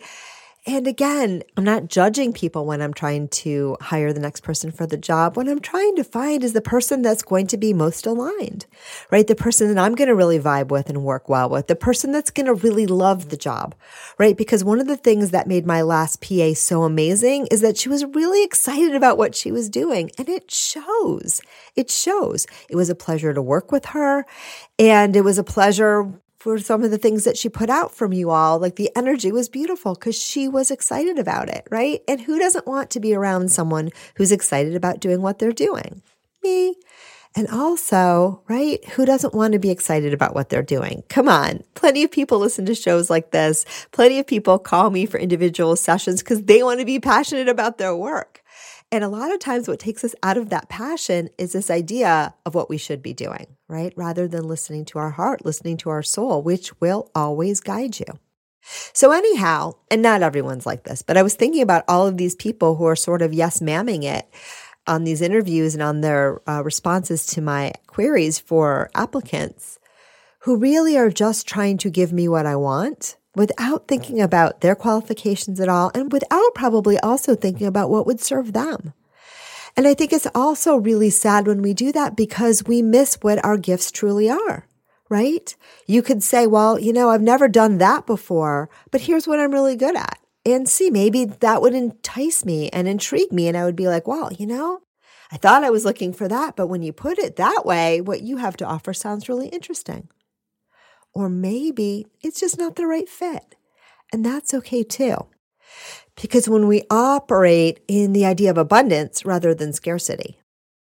And 0.69 0.87
again, 0.87 1.43
I'm 1.57 1.65
not 1.65 1.89
judging 1.89 2.35
people 2.35 2.67
when 2.67 2.83
I'm 2.83 2.93
trying 2.93 3.29
to 3.29 3.79
hire 3.81 4.13
the 4.13 4.21
next 4.21 4.43
person 4.43 4.71
for 4.71 4.87
the 4.87 4.99
job. 4.99 5.35
What 5.35 5.49
I'm 5.49 5.61
trying 5.61 5.97
to 5.97 6.05
find 6.05 6.45
is 6.45 6.53
the 6.53 6.61
person 6.61 7.01
that's 7.01 7.23
going 7.23 7.47
to 7.47 7.57
be 7.57 7.73
most 7.73 8.05
aligned, 8.05 8.67
right? 9.11 9.27
The 9.27 9.35
person 9.35 9.75
that 9.75 9.83
I'm 9.83 9.95
going 9.95 10.09
to 10.09 10.15
really 10.15 10.39
vibe 10.39 10.69
with 10.69 10.91
and 10.91 11.03
work 11.03 11.27
well 11.27 11.49
with, 11.49 11.69
the 11.69 11.75
person 11.75 12.13
that's 12.13 12.31
going 12.31 12.45
to 12.45 12.53
really 12.53 12.87
love 12.87 13.31
the 13.31 13.37
job, 13.39 13.75
right? 14.19 14.37
Because 14.37 14.63
one 14.63 14.79
of 14.79 14.87
the 14.87 14.99
things 14.99 15.31
that 15.31 15.49
made 15.49 15.65
my 15.65 15.81
last 15.81 16.21
PA 16.21 16.53
so 16.53 16.83
amazing 16.83 17.47
is 17.51 17.63
that 17.63 17.79
she 17.79 17.89
was 17.89 18.05
really 18.05 18.45
excited 18.45 18.95
about 18.95 19.17
what 19.17 19.35
she 19.35 19.51
was 19.51 19.71
doing 19.71 20.11
and 20.19 20.29
it 20.29 20.51
shows. 20.51 21.41
It 21.77 21.91
shows. 21.91 22.47
It 22.69 22.77
was 22.77 22.91
a 22.91 22.95
pleasure 22.95 23.33
to 23.33 23.41
work 23.41 23.73
with 23.73 23.87
her 23.87 24.27
and 24.79 25.17
it 25.17 25.23
was 25.23 25.39
a 25.39 25.45
pleasure 25.45 26.13
for 26.39 26.59
some 26.59 26.85
of 26.85 26.91
the 26.91 26.99
things 26.99 27.25
that 27.25 27.37
she 27.37 27.49
put 27.49 27.69
out 27.69 27.95
from 27.95 28.13
you 28.13 28.31
all. 28.31 28.59
Like 28.59 28.77
the 28.77 28.91
energy 28.97 29.33
was 29.33 29.49
beautiful 29.49 29.95
because 29.95 30.17
she 30.17 30.49
was 30.49 30.71
excited 30.71 31.19
about 31.19 31.49
it, 31.49 31.67
right? 31.71 32.01
And 32.07 32.21
who 32.21 32.39
doesn't 32.39 32.67
want 32.67 32.91
to 32.91 33.01
be 33.01 33.15
around 33.15 33.51
someone 33.51 33.91
who's 34.15 34.33
excited 34.33 34.75
about 34.75 35.01
doing 35.01 35.21
what 35.21 35.39
they're 35.39 35.53
doing? 35.53 36.03
Me. 36.43 36.77
And 37.37 37.49
also, 37.49 38.43
right? 38.49 38.85
Who 38.91 39.05
doesn't 39.05 39.35
want 39.35 39.53
to 39.53 39.59
be 39.59 39.71
excited 39.71 40.15
about 40.15 40.35
what 40.35 40.49
they're 40.49 40.63
doing? 40.63 41.03
Come 41.09 41.29
on. 41.29 41.63
Plenty 41.75 42.03
of 42.03 42.11
people 42.11 42.39
listen 42.39 42.67
to 42.67 42.75
shows 42.75 43.11
like 43.11 43.33
this. 43.33 43.65
Plenty 43.93 44.19
of 44.19 44.27
people 44.27 44.59
call 44.59 44.91
me 44.91 45.07
for 45.07 45.19
individual 45.19 45.77
sessions 45.77 46.23
because 46.23 46.45
they 46.45 46.63
want 46.63 46.81
to 46.81 46.87
be 46.87 46.99
passionate 46.99 47.49
about 47.49 47.79
their 47.79 47.95
work. 47.95 48.38
And 48.91 49.05
a 49.05 49.09
lot 49.09 49.33
of 49.33 49.39
times, 49.39 49.69
what 49.69 49.79
takes 49.79 50.03
us 50.03 50.15
out 50.23 50.39
of 50.39 50.49
that 50.49 50.71
passion 50.71 51.29
is 51.37 51.53
this 51.53 51.71
idea 51.71 52.35
of 52.47 52.55
what 52.55 52.71
we 52.71 52.79
should 52.79 53.03
be 53.03 53.13
doing, 53.13 53.47
right? 53.69 53.93
Rather 53.97 54.27
than 54.27 54.49
listening 54.49 54.87
to 54.87 54.99
our 54.99 55.11
heart, 55.11 55.45
listening 55.45 55.77
to 55.79 55.91
our 55.91 56.03
soul, 56.03 56.43
which 56.43 56.81
will 56.81 57.11
always 57.15 57.61
guide 57.61 58.01
you. 58.01 58.07
So, 58.95 59.13
anyhow, 59.13 59.75
and 59.91 60.01
not 60.01 60.23
everyone's 60.23 60.65
like 60.65 60.85
this, 60.85 61.03
but 61.03 61.19
I 61.19 61.23
was 61.23 61.35
thinking 61.35 61.61
about 61.61 61.85
all 61.87 62.07
of 62.07 62.17
these 62.17 62.35
people 62.35 62.77
who 62.77 62.85
are 62.87 62.97
sort 62.97 63.21
of 63.21 63.35
yes 63.35 63.61
mamming 63.61 64.05
it 64.05 64.27
on 64.87 65.05
these 65.05 65.21
interviews 65.21 65.75
and 65.75 65.83
on 65.83 66.01
their 66.01 66.41
uh, 66.49 66.63
responses 66.65 67.27
to 67.27 67.43
my 67.43 67.73
queries 67.87 68.39
for 68.39 68.91
applicants 68.95 69.79
who 70.41 70.57
really 70.57 70.97
are 70.97 71.11
just 71.11 71.47
trying 71.47 71.77
to 71.77 71.91
give 71.91 72.11
me 72.11 72.27
what 72.27 72.47
I 72.47 72.57
want 72.57 73.18
without 73.35 73.87
thinking 73.87 74.21
about 74.21 74.61
their 74.61 74.75
qualifications 74.75 75.61
at 75.61 75.69
all 75.69 75.91
and 75.95 76.13
without 76.13 76.55
probably 76.55 76.99
also 76.99 77.35
thinking 77.35 77.67
about 77.67 77.91
what 77.91 78.07
would 78.07 78.21
serve 78.21 78.53
them. 78.53 78.93
And 79.77 79.87
I 79.87 79.95
think 79.95 80.13
it's 80.13 80.27
also 80.35 80.77
really 80.77 81.11
sad 81.11 81.47
when 81.47 81.63
we 81.63 81.73
do 81.73 81.93
that 81.93 82.17
because 82.17 82.65
we 82.65 82.83
miss 82.83 83.17
what 83.21 83.45
our 83.45 83.57
gifts 83.57 83.93
truly 83.93 84.29
are, 84.29 84.67
right? 85.09 85.55
You 85.87 86.03
could 86.03 86.23
say, 86.23 86.47
well, 86.47 86.81
you 86.81 86.93
know, 86.93 87.11
I've 87.11 87.23
never 87.23 87.47
done 87.47 87.79
that 87.79 88.07
before, 88.07 88.71
but 88.91 89.03
here's 89.03 89.29
what 89.29 89.39
I'm 89.39 89.53
really 89.53 89.77
good 89.77 89.95
at. 89.95 90.19
And 90.45 90.69
see, 90.69 90.91
maybe 90.91 91.27
that 91.27 91.63
would 91.63 91.75
entice 91.75 92.45
me 92.45 92.71
and 92.71 92.89
intrigue 92.89 93.33
me. 93.33 93.49
And 93.49 93.57
I 93.57 93.65
would 93.65 93.77
be 93.77 93.87
like, 93.87 94.09
well, 94.09 94.33
you 94.33 94.47
know, 94.47 94.81
I 95.31 95.37
thought 95.37 95.63
I 95.63 95.71
was 95.71 95.85
looking 95.85 96.13
for 96.13 96.27
that, 96.27 96.57
but 96.57 96.69
when 96.69 96.83
you 96.83 96.93
put 96.93 97.19
it 97.19 97.37
that 97.37 97.67
way, 97.67 98.01
what 98.01 98.23
you 98.23 98.39
have 98.39 98.57
to 98.59 98.65
offer 98.65 98.95
sounds 98.95 99.29
really 99.29 99.49
interesting. 99.49 100.09
Or 101.19 101.29
maybe 101.29 102.07
it's 102.23 102.39
just 102.39 102.59
not 102.59 102.77
the 102.77 102.87
right 102.87 103.09
fit. 103.09 103.57
And 104.13 104.25
that's 104.25 104.55
okay 104.55 104.85
too. 104.85 105.27
Because 106.15 106.49
when 106.49 106.69
we 106.69 106.85
operate 106.91 107.81
in 107.89 108.13
the 108.13 108.25
idea 108.25 108.53
of 108.53 108.57
abundance 108.57 109.25
rather 109.25 109.53
than 109.53 109.73
scarcity, 109.73 110.39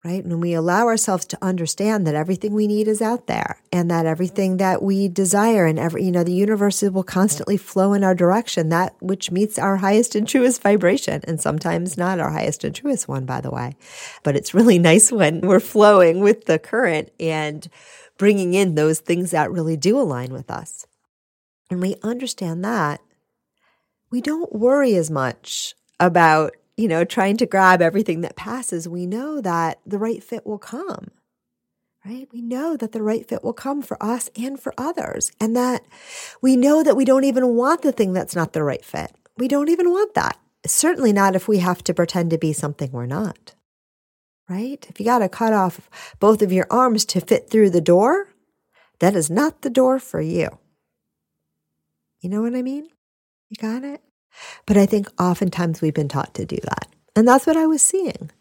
right? 0.04 0.26
When 0.26 0.40
we 0.40 0.56
allow 0.56 0.88
ourselves 0.88 1.26
to 1.28 1.38
understand 1.44 2.08
that 2.08 2.16
everything 2.16 2.56
we 2.56 2.66
need 2.66 2.88
is 2.88 3.04
out 3.04 3.28
there 3.28 3.62
and 3.72 3.92
that 3.92 4.08
everything 4.08 4.58
that 4.58 4.82
we 4.82 5.08
desire 5.08 5.68
and 5.68 5.78
every, 5.78 6.04
you 6.04 6.12
know, 6.12 6.24
the 6.24 6.34
universe 6.34 6.82
will 6.82 7.04
constantly 7.04 7.58
flow 7.58 7.94
in 7.94 8.04
our 8.04 8.16
direction, 8.16 8.70
that 8.70 8.96
which 9.02 9.30
meets 9.30 9.60
our 9.60 9.78
highest 9.78 10.16
and 10.16 10.28
truest 10.28 10.60
vibration. 10.64 11.22
And 11.26 11.40
sometimes 11.40 12.00
not 12.00 12.20
our 12.20 12.32
highest 12.32 12.64
and 12.64 12.74
truest 12.74 13.08
one, 13.08 13.26
by 13.26 13.42
the 13.42 13.52
way. 13.52 13.76
But 14.24 14.36
it's 14.36 14.56
really 14.56 14.80
nice 14.92 15.12
when 15.12 15.42
we're 15.42 15.60
flowing 15.60 16.20
with 16.20 16.46
the 16.46 16.58
current 16.58 17.12
and 17.20 17.68
bringing 18.18 18.54
in 18.54 18.76
those 18.76 19.00
things 19.00 19.32
that 19.32 19.52
really 19.52 19.78
do 19.78 20.00
align 20.00 20.32
with 20.32 20.50
us. 20.50 20.86
And 21.70 21.82
we 21.82 21.96
understand 22.04 22.64
that 22.64 23.02
we 24.12 24.22
don't 24.22 24.54
worry 24.54 24.96
as 24.96 25.10
much 25.10 25.76
about 26.00 26.54
you 26.78 26.88
know, 26.88 27.06
trying 27.06 27.38
to 27.38 27.46
grab 27.46 27.82
everything 27.82 28.22
that 28.22 28.36
passes, 28.36 28.88
we 28.88 29.06
know 29.06 29.42
that 29.42 29.80
the 29.86 29.98
right 29.98 30.24
fit 30.24 30.46
will 30.46 30.58
come, 30.58 31.12
right? 32.06 32.28
We 32.34 32.42
know 32.42 32.76
that 32.76 32.92
the 32.92 33.02
right 33.02 33.28
fit 33.28 33.44
will 33.44 33.54
come 33.54 33.82
for 33.82 34.02
us 34.04 34.30
and 34.36 34.60
for 34.60 34.74
others. 34.78 35.32
And 35.40 35.56
that 35.56 35.84
we 36.42 36.56
know 36.56 36.84
that 36.84 36.98
we 36.98 37.06
don't 37.06 37.24
even 37.24 37.56
want 37.56 37.82
the 37.82 37.92
thing 37.92 38.14
that's 38.14 38.36
not 38.36 38.54
the 38.54 38.64
right 38.64 38.84
fit. 38.84 39.16
We 39.38 39.48
don't 39.48 39.70
even 39.70 39.90
want 39.90 40.14
that. 40.16 40.38
Certainly 40.66 41.14
not 41.14 41.36
if 41.36 41.48
we 41.48 41.60
have 41.60 41.84
to 41.86 41.94
pretend 41.94 42.32
to 42.32 42.38
be 42.38 42.52
something 42.52 42.92
we're 42.92 43.06
not, 43.06 43.54
right? 44.50 44.86
If 44.90 45.00
you 45.00 45.06
got 45.06 45.20
to 45.20 45.30
cut 45.30 45.54
off 45.54 45.90
both 46.20 46.42
of 46.42 46.52
your 46.52 46.68
arms 46.70 47.06
to 47.06 47.22
fit 47.22 47.50
through 47.50 47.72
the 47.72 47.82
door, 47.82 48.30
that 49.00 49.16
is 49.16 49.30
not 49.30 49.62
the 49.62 49.70
door 49.70 50.00
for 50.00 50.22
you. 50.22 50.58
You 52.22 52.30
know 52.30 52.42
what 52.42 52.56
I 52.56 52.62
mean? 52.62 52.90
You 53.50 53.58
got 53.58 53.84
it? 53.84 54.02
But 54.66 54.78
I 54.78 54.86
think 54.86 55.08
oftentimes 55.20 55.82
we've 55.82 55.94
been 55.94 56.08
taught 56.08 56.34
to 56.36 56.46
do 56.46 56.58
that. 56.64 56.88
And 57.16 57.28
that's 57.28 57.48
what 57.48 57.58
I 57.58 57.68
was 57.68 57.82
seeing. 57.82 58.32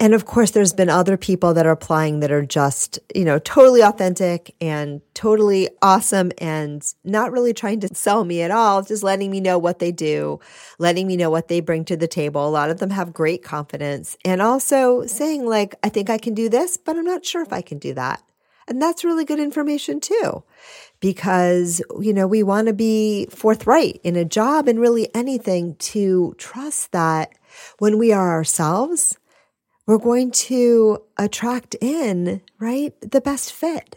And 0.00 0.14
of 0.14 0.26
course, 0.26 0.52
there's 0.52 0.72
been 0.72 0.88
other 0.88 1.16
people 1.16 1.54
that 1.54 1.66
are 1.66 1.72
applying 1.72 2.20
that 2.20 2.30
are 2.30 2.46
just, 2.46 3.00
you 3.14 3.24
know, 3.24 3.38
totally 3.40 3.82
authentic 3.82 4.54
and 4.60 5.00
totally 5.14 5.68
awesome 5.82 6.30
and 6.38 6.82
not 7.02 7.32
really 7.32 7.52
trying 7.52 7.80
to 7.80 7.94
sell 7.94 8.24
me 8.24 8.42
at 8.42 8.52
all, 8.52 8.82
just 8.82 9.02
letting 9.02 9.30
me 9.30 9.40
know 9.40 9.58
what 9.58 9.80
they 9.80 9.90
do, 9.90 10.38
letting 10.78 11.08
me 11.08 11.16
know 11.16 11.30
what 11.30 11.48
they 11.48 11.60
bring 11.60 11.84
to 11.86 11.96
the 11.96 12.06
table. 12.06 12.46
A 12.46 12.48
lot 12.48 12.70
of 12.70 12.78
them 12.78 12.90
have 12.90 13.12
great 13.12 13.42
confidence 13.42 14.16
and 14.24 14.40
also 14.40 15.04
saying, 15.06 15.46
like, 15.46 15.74
I 15.82 15.88
think 15.88 16.10
I 16.10 16.18
can 16.18 16.34
do 16.34 16.48
this, 16.48 16.76
but 16.76 16.96
I'm 16.96 17.04
not 17.04 17.26
sure 17.26 17.42
if 17.42 17.52
I 17.52 17.60
can 17.60 17.78
do 17.78 17.94
that. 17.94 18.22
And 18.68 18.80
that's 18.80 19.02
really 19.04 19.24
good 19.24 19.40
information 19.40 19.98
too 19.98 20.44
because, 21.00 21.80
you 22.00 22.12
know, 22.12 22.26
we 22.26 22.42
want 22.42 22.68
to 22.68 22.74
be 22.74 23.26
forthright 23.30 23.98
in 24.04 24.14
a 24.14 24.24
job 24.24 24.68
and 24.68 24.78
really 24.78 25.08
anything 25.14 25.74
to 25.76 26.34
trust 26.38 26.92
that 26.92 27.32
when 27.78 27.98
we 27.98 28.12
are 28.12 28.30
ourselves, 28.30 29.16
we're 29.88 29.96
going 29.96 30.30
to 30.30 31.02
attract 31.16 31.74
in, 31.80 32.42
right, 32.60 32.92
the 33.00 33.22
best 33.22 33.54
fit. 33.54 33.96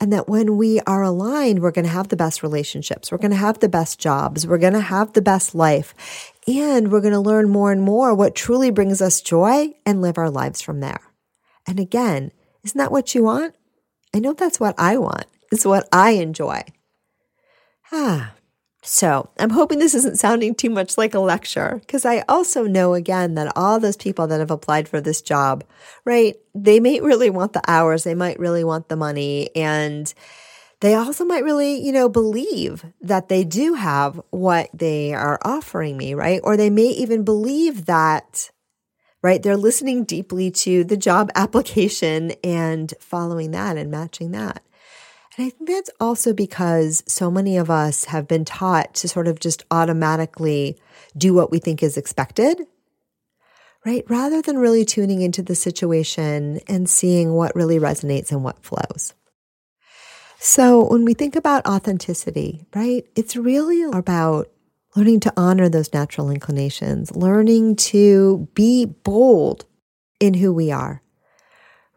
And 0.00 0.10
that 0.10 0.26
when 0.26 0.56
we 0.56 0.80
are 0.80 1.02
aligned, 1.02 1.60
we're 1.60 1.70
going 1.70 1.84
to 1.84 1.90
have 1.90 2.08
the 2.08 2.16
best 2.16 2.42
relationships. 2.42 3.12
We're 3.12 3.18
going 3.18 3.30
to 3.30 3.36
have 3.36 3.58
the 3.58 3.68
best 3.68 4.00
jobs. 4.00 4.46
We're 4.46 4.56
going 4.56 4.72
to 4.72 4.80
have 4.80 5.12
the 5.12 5.20
best 5.20 5.54
life. 5.54 5.94
And 6.48 6.90
we're 6.90 7.02
going 7.02 7.12
to 7.12 7.20
learn 7.20 7.50
more 7.50 7.70
and 7.70 7.82
more 7.82 8.14
what 8.14 8.34
truly 8.34 8.70
brings 8.70 9.02
us 9.02 9.20
joy 9.20 9.74
and 9.84 10.00
live 10.00 10.16
our 10.16 10.30
lives 10.30 10.62
from 10.62 10.80
there. 10.80 11.02
And 11.68 11.78
again, 11.78 12.32
isn't 12.64 12.78
that 12.78 12.90
what 12.90 13.14
you 13.14 13.22
want? 13.22 13.54
I 14.14 14.18
know 14.18 14.32
that's 14.32 14.58
what 14.58 14.74
I 14.78 14.96
want. 14.96 15.26
It's 15.52 15.66
what 15.66 15.86
I 15.92 16.12
enjoy. 16.12 16.62
Ah. 17.92 18.32
So 18.84 19.30
I'm 19.38 19.50
hoping 19.50 19.78
this 19.78 19.94
isn't 19.94 20.18
sounding 20.18 20.56
too 20.56 20.68
much 20.68 20.98
like 20.98 21.14
a 21.14 21.20
lecture 21.20 21.78
because 21.80 22.04
I 22.04 22.24
also 22.28 22.64
know 22.64 22.94
again 22.94 23.36
that 23.36 23.52
all 23.56 23.78
those 23.78 23.96
people 23.96 24.26
that 24.26 24.40
have 24.40 24.50
applied 24.50 24.88
for 24.88 25.00
this 25.00 25.22
job, 25.22 25.62
right? 26.04 26.34
They 26.52 26.80
may 26.80 27.00
really 27.00 27.30
want 27.30 27.52
the 27.52 27.62
hours. 27.68 28.02
They 28.02 28.16
might 28.16 28.40
really 28.40 28.64
want 28.64 28.88
the 28.88 28.96
money 28.96 29.54
and 29.54 30.12
they 30.80 30.96
also 30.96 31.24
might 31.24 31.44
really, 31.44 31.80
you 31.80 31.92
know, 31.92 32.08
believe 32.08 32.84
that 33.00 33.28
they 33.28 33.44
do 33.44 33.74
have 33.74 34.20
what 34.30 34.68
they 34.74 35.14
are 35.14 35.38
offering 35.44 35.96
me, 35.96 36.14
right? 36.14 36.40
Or 36.42 36.56
they 36.56 36.70
may 36.70 36.88
even 36.88 37.22
believe 37.22 37.86
that, 37.86 38.50
right? 39.22 39.40
They're 39.40 39.56
listening 39.56 40.02
deeply 40.02 40.50
to 40.50 40.82
the 40.82 40.96
job 40.96 41.30
application 41.36 42.32
and 42.42 42.92
following 42.98 43.52
that 43.52 43.76
and 43.76 43.92
matching 43.92 44.32
that. 44.32 44.64
And 45.36 45.46
I 45.46 45.50
think 45.50 45.68
that's 45.70 45.90
also 45.98 46.34
because 46.34 47.02
so 47.06 47.30
many 47.30 47.56
of 47.56 47.70
us 47.70 48.04
have 48.04 48.28
been 48.28 48.44
taught 48.44 48.94
to 48.94 49.08
sort 49.08 49.28
of 49.28 49.40
just 49.40 49.64
automatically 49.70 50.78
do 51.16 51.32
what 51.32 51.50
we 51.50 51.58
think 51.58 51.82
is 51.82 51.96
expected, 51.96 52.66
right? 53.86 54.04
Rather 54.08 54.42
than 54.42 54.58
really 54.58 54.84
tuning 54.84 55.22
into 55.22 55.42
the 55.42 55.54
situation 55.54 56.60
and 56.68 56.88
seeing 56.88 57.32
what 57.32 57.56
really 57.56 57.78
resonates 57.78 58.30
and 58.30 58.44
what 58.44 58.62
flows. 58.62 59.14
So 60.38 60.84
when 60.84 61.04
we 61.04 61.14
think 61.14 61.34
about 61.34 61.66
authenticity, 61.66 62.66
right, 62.74 63.06
it's 63.16 63.36
really 63.36 63.84
about 63.84 64.48
learning 64.96 65.20
to 65.20 65.32
honor 65.36 65.68
those 65.68 65.94
natural 65.94 66.30
inclinations, 66.30 67.14
learning 67.16 67.76
to 67.76 68.48
be 68.52 68.84
bold 68.84 69.64
in 70.20 70.34
who 70.34 70.52
we 70.52 70.70
are, 70.70 71.00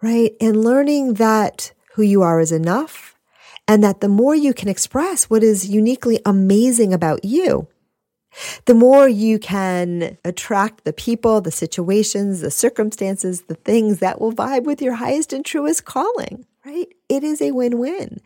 right? 0.02 0.34
And 0.40 0.64
learning 0.64 1.16
that 1.16 1.74
who 1.96 2.04
you 2.04 2.22
are 2.22 2.40
is 2.40 2.54
enough 2.54 3.15
and 3.68 3.84
that 3.84 4.02
the 4.02 4.10
more 4.10 4.36
you 4.36 4.54
can 4.54 4.70
express 4.70 5.30
what 5.30 5.44
is 5.44 5.70
uniquely 5.70 6.20
amazing 6.26 6.94
about 6.94 7.26
you, 7.26 7.68
the 8.66 8.74
more 8.74 9.08
you 9.08 9.40
can 9.40 10.18
attract 10.26 10.84
the 10.84 10.94
people, 10.94 11.42
the 11.42 11.52
situations, 11.52 12.42
the 12.42 12.52
circumstances, 12.52 13.44
the 13.44 13.56
things 13.56 14.00
that 14.00 14.20
will 14.20 14.34
vibe 14.34 14.64
with 14.64 14.82
your 14.82 14.96
highest 14.96 15.32
and 15.32 15.46
truest 15.46 15.86
calling, 15.86 16.46
right? 16.66 16.88
It 17.08 17.24
is 17.24 17.42
a 17.42 17.52
win 17.52 17.80
win. 17.80 18.20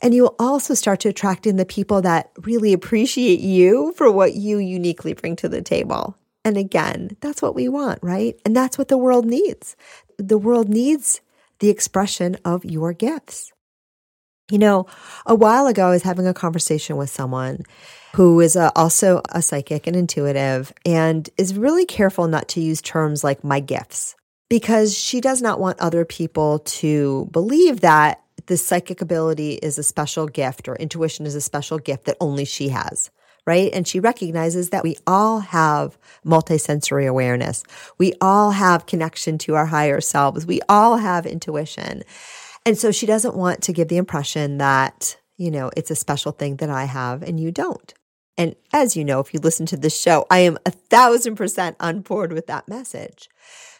And 0.00 0.14
you'll 0.14 0.34
also 0.38 0.74
start 0.74 1.00
to 1.00 1.10
attract 1.10 1.46
in 1.46 1.56
the 1.56 1.66
people 1.66 2.00
that 2.02 2.30
really 2.38 2.72
appreciate 2.72 3.40
you 3.40 3.92
for 3.96 4.10
what 4.10 4.34
you 4.34 4.58
uniquely 4.58 5.12
bring 5.12 5.36
to 5.36 5.48
the 5.48 5.62
table. 5.62 6.16
And 6.44 6.56
again, 6.56 7.16
that's 7.20 7.42
what 7.42 7.54
we 7.54 7.68
want, 7.68 7.98
right? 8.02 8.40
And 8.46 8.56
that's 8.56 8.78
what 8.78 8.88
the 8.88 8.98
world 8.98 9.26
needs. 9.26 9.76
The 10.16 10.38
world 10.38 10.70
needs 10.70 11.20
the 11.58 11.68
expression 11.68 12.38
of 12.44 12.64
your 12.64 12.94
gifts. 12.94 13.52
You 14.50 14.58
know, 14.58 14.86
a 15.26 15.34
while 15.34 15.66
ago, 15.66 15.86
I 15.86 15.90
was 15.90 16.02
having 16.02 16.26
a 16.26 16.34
conversation 16.34 16.96
with 16.96 17.10
someone 17.10 17.64
who 18.14 18.40
is 18.40 18.56
a, 18.56 18.72
also 18.76 19.22
a 19.30 19.42
psychic 19.42 19.86
and 19.86 19.94
intuitive 19.94 20.72
and 20.84 21.30
is 21.38 21.56
really 21.56 21.86
careful 21.86 22.26
not 22.26 22.48
to 22.48 22.60
use 22.60 22.82
terms 22.82 23.22
like 23.22 23.44
my 23.44 23.60
gifts 23.60 24.16
because 24.48 24.96
she 24.96 25.20
does 25.20 25.40
not 25.40 25.60
want 25.60 25.78
other 25.78 26.04
people 26.04 26.58
to 26.60 27.28
believe 27.30 27.80
that 27.80 28.22
the 28.46 28.56
psychic 28.56 29.00
ability 29.00 29.52
is 29.54 29.78
a 29.78 29.82
special 29.82 30.26
gift 30.26 30.68
or 30.68 30.74
intuition 30.76 31.24
is 31.24 31.36
a 31.36 31.40
special 31.40 31.78
gift 31.78 32.06
that 32.06 32.16
only 32.20 32.44
she 32.44 32.68
has. 32.68 33.10
Right. 33.46 33.72
And 33.72 33.88
she 33.88 34.00
recognizes 34.00 34.68
that 34.68 34.84
we 34.84 34.96
all 35.06 35.40
have 35.40 35.98
multisensory 36.26 37.08
awareness. 37.08 37.64
We 37.96 38.12
all 38.20 38.50
have 38.50 38.86
connection 38.86 39.38
to 39.38 39.54
our 39.54 39.64
higher 39.64 40.00
selves. 40.00 40.44
We 40.44 40.60
all 40.68 40.98
have 40.98 41.24
intuition. 41.24 42.02
And 42.66 42.76
so 42.76 42.92
she 42.92 43.06
doesn't 43.06 43.36
want 43.36 43.62
to 43.62 43.72
give 43.72 43.88
the 43.88 43.96
impression 43.96 44.58
that, 44.58 45.16
you 45.36 45.50
know, 45.50 45.70
it's 45.76 45.90
a 45.90 45.96
special 45.96 46.32
thing 46.32 46.56
that 46.56 46.70
I 46.70 46.84
have 46.84 47.22
and 47.22 47.40
you 47.40 47.50
don't. 47.50 47.92
And 48.36 48.56
as 48.72 48.96
you 48.96 49.04
know, 49.04 49.20
if 49.20 49.34
you 49.34 49.40
listen 49.40 49.66
to 49.66 49.76
this 49.76 49.98
show, 49.98 50.26
I 50.30 50.38
am 50.40 50.58
a 50.64 50.70
thousand 50.70 51.36
percent 51.36 51.76
on 51.80 52.00
board 52.00 52.32
with 52.32 52.46
that 52.46 52.68
message. 52.68 53.28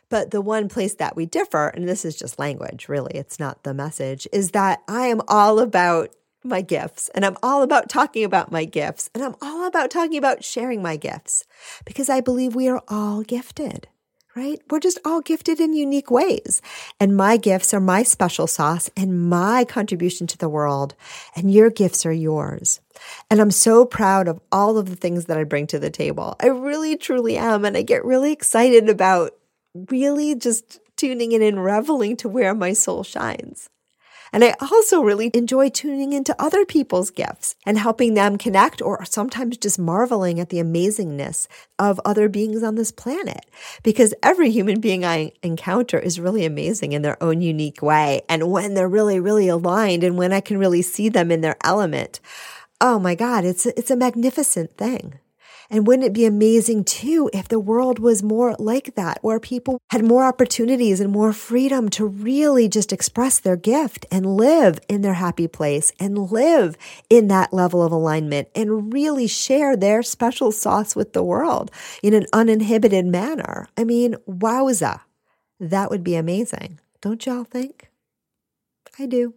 But 0.09 0.33
the 0.33 0.41
one 0.41 0.69
place 0.69 0.95
that 0.97 1.15
we 1.15 1.25
differ, 1.25 1.69
and 1.69 1.89
this 1.89 2.05
is 2.05 2.17
just 2.17 2.39
language, 2.39 2.89
really, 2.89 3.13
it's 3.15 3.39
not 3.39 3.63
the 3.63 3.73
message, 3.73 4.27
is 4.33 4.51
that 4.51 4.83
I 4.89 5.07
am 5.07 5.23
all 5.29 5.61
about 5.61 6.11
my 6.43 6.63
gifts 6.63 7.11
and 7.15 7.25
I'm 7.25 7.37
all 7.43 7.63
about 7.63 7.89
talking 7.89 8.25
about 8.25 8.51
my 8.51 8.65
gifts 8.65 9.11
and 9.15 9.23
I'm 9.23 9.37
all 9.43 9.67
about 9.67 9.91
talking 9.91 10.17
about 10.17 10.43
sharing 10.43 10.83
my 10.83 10.97
gifts 10.97 11.45
because 11.85 12.09
I 12.09 12.21
believe 12.21 12.55
we 12.55 12.69
are 12.69 12.83
all 12.89 13.23
gifted 13.23 13.89
right? 14.37 14.61
We're 14.71 14.81
just 14.81 14.99
all 15.05 15.21
gifted 15.21 15.61
in 15.61 15.73
unique 15.73 16.11
ways. 16.11 16.63
And 16.99 17.17
my 17.17 17.37
gifts 17.37 17.75
are 17.75 17.81
my 17.81 18.03
special 18.03 18.47
sauce 18.47 18.91
and 18.97 19.29
my 19.29 19.65
contribution 19.65 20.27
to 20.29 20.39
the 20.39 20.49
world. 20.49 20.95
And 21.35 21.53
your 21.53 21.71
gifts 21.71 22.07
are 22.07 22.13
yours. 22.13 22.81
And 23.31 23.41
I'm 23.41 23.51
so 23.51 23.85
proud 23.85 24.29
of 24.29 24.41
all 24.53 24.79
of 24.79 24.89
the 24.89 24.97
things 24.97 25.27
that 25.27 25.39
I 25.39 25.45
bring 25.45 25.67
to 25.69 25.79
the 25.79 25.91
table. 25.91 26.37
I 26.41 26.47
really, 26.47 26.97
truly 26.97 27.37
am. 27.37 27.65
And 27.65 27.77
I 27.77 27.83
get 27.83 28.05
really 28.05 28.33
excited 28.33 28.89
about 28.89 29.33
really 29.75 30.35
just 30.35 30.81
tuning 30.97 31.33
in 31.33 31.43
and 31.43 31.63
reveling 31.63 32.17
to 32.19 32.29
where 32.29 32.55
my 32.55 32.73
soul 32.73 33.03
shines. 33.03 33.69
And 34.33 34.45
I 34.45 34.55
also 34.61 35.03
really 35.03 35.31
enjoy 35.35 35.69
tuning 35.69 36.13
into 36.13 36.41
other 36.41 36.65
people's 36.65 37.11
gifts 37.11 37.57
and 37.67 37.79
helping 37.79 38.15
them 38.15 38.39
connect 38.39 38.81
or 38.81 39.05
sometimes 39.05 39.57
just 39.57 39.79
marveling 39.79 40.39
at 40.39 40.51
the 40.51 40.59
amazingness 40.59 41.49
of 41.79 42.01
other 42.05 42.29
beings 42.29 42.63
on 42.63 42.75
this 42.75 42.93
planet. 42.93 43.47
Because 43.83 44.15
every 44.23 44.51
human 44.51 44.81
being 44.81 45.05
I 45.05 45.33
encounter 45.43 45.99
is 45.99 46.21
really 46.21 46.45
amazing 46.45 46.93
in 46.93 47.03
their 47.03 47.23
own 47.23 47.41
unique 47.41 47.83
way. 47.83 48.23
And 48.29 48.51
when 48.51 48.75
they're 48.75 48.89
really, 48.89 49.21
really 49.21 49.49
aligned 49.49 50.05
and 50.05 50.17
when 50.17 50.33
I 50.33 50.41
can 50.41 50.59
really 50.59 50.83
see 50.83 51.09
them 51.09 51.31
in 51.31 51.41
their 51.41 51.57
element, 51.65 52.21
oh 52.81 52.99
my 52.99 53.15
God, 53.15 53.45
it's, 53.45 53.67
it's 53.67 53.91
a 53.91 53.97
magnificent 53.97 54.77
thing. 54.77 55.19
And 55.73 55.87
wouldn't 55.87 56.07
it 56.07 56.13
be 56.13 56.27
amazing 56.27 56.83
too 56.83 57.31
if 57.33 57.47
the 57.47 57.61
world 57.61 58.01
was 58.01 58.25
more 58.25 58.57
like 58.59 58.97
that, 58.97 59.19
where 59.23 59.39
people 59.39 59.81
had 59.91 60.05
more 60.05 60.25
opportunities 60.25 60.99
and 60.99 61.13
more 61.13 61.33
freedom 61.33 61.89
to 61.91 62.05
really 62.05 62.69
just 62.69 62.93
express 62.93 63.39
their 63.39 63.57
gift 63.57 64.05
and 64.11 64.37
live 64.37 64.81
in 64.89 65.03
their 65.03 65.15
happy 65.15 65.47
place 65.47 65.93
and 66.01 66.31
live 66.33 66.77
in 67.09 67.29
that 67.29 67.53
level 67.53 67.85
of 67.85 67.93
alignment 67.93 68.49
and 68.57 68.93
really 68.93 69.29
share 69.29 69.77
their 69.77 70.03
special 70.03 70.51
sauce 70.51 70.97
with 70.97 71.13
the 71.13 71.23
world 71.23 71.71
in 72.03 72.15
an 72.15 72.27
uninhibited 72.33 73.07
manner? 73.07 73.69
I 73.77 73.85
mean, 73.85 74.17
wowza. 74.29 75.03
That 75.61 75.89
would 75.91 76.03
be 76.03 76.17
amazing. 76.17 76.81
Don't 77.01 77.25
y'all 77.27 77.45
think? 77.45 77.91
I 78.99 79.07
do. 79.07 79.35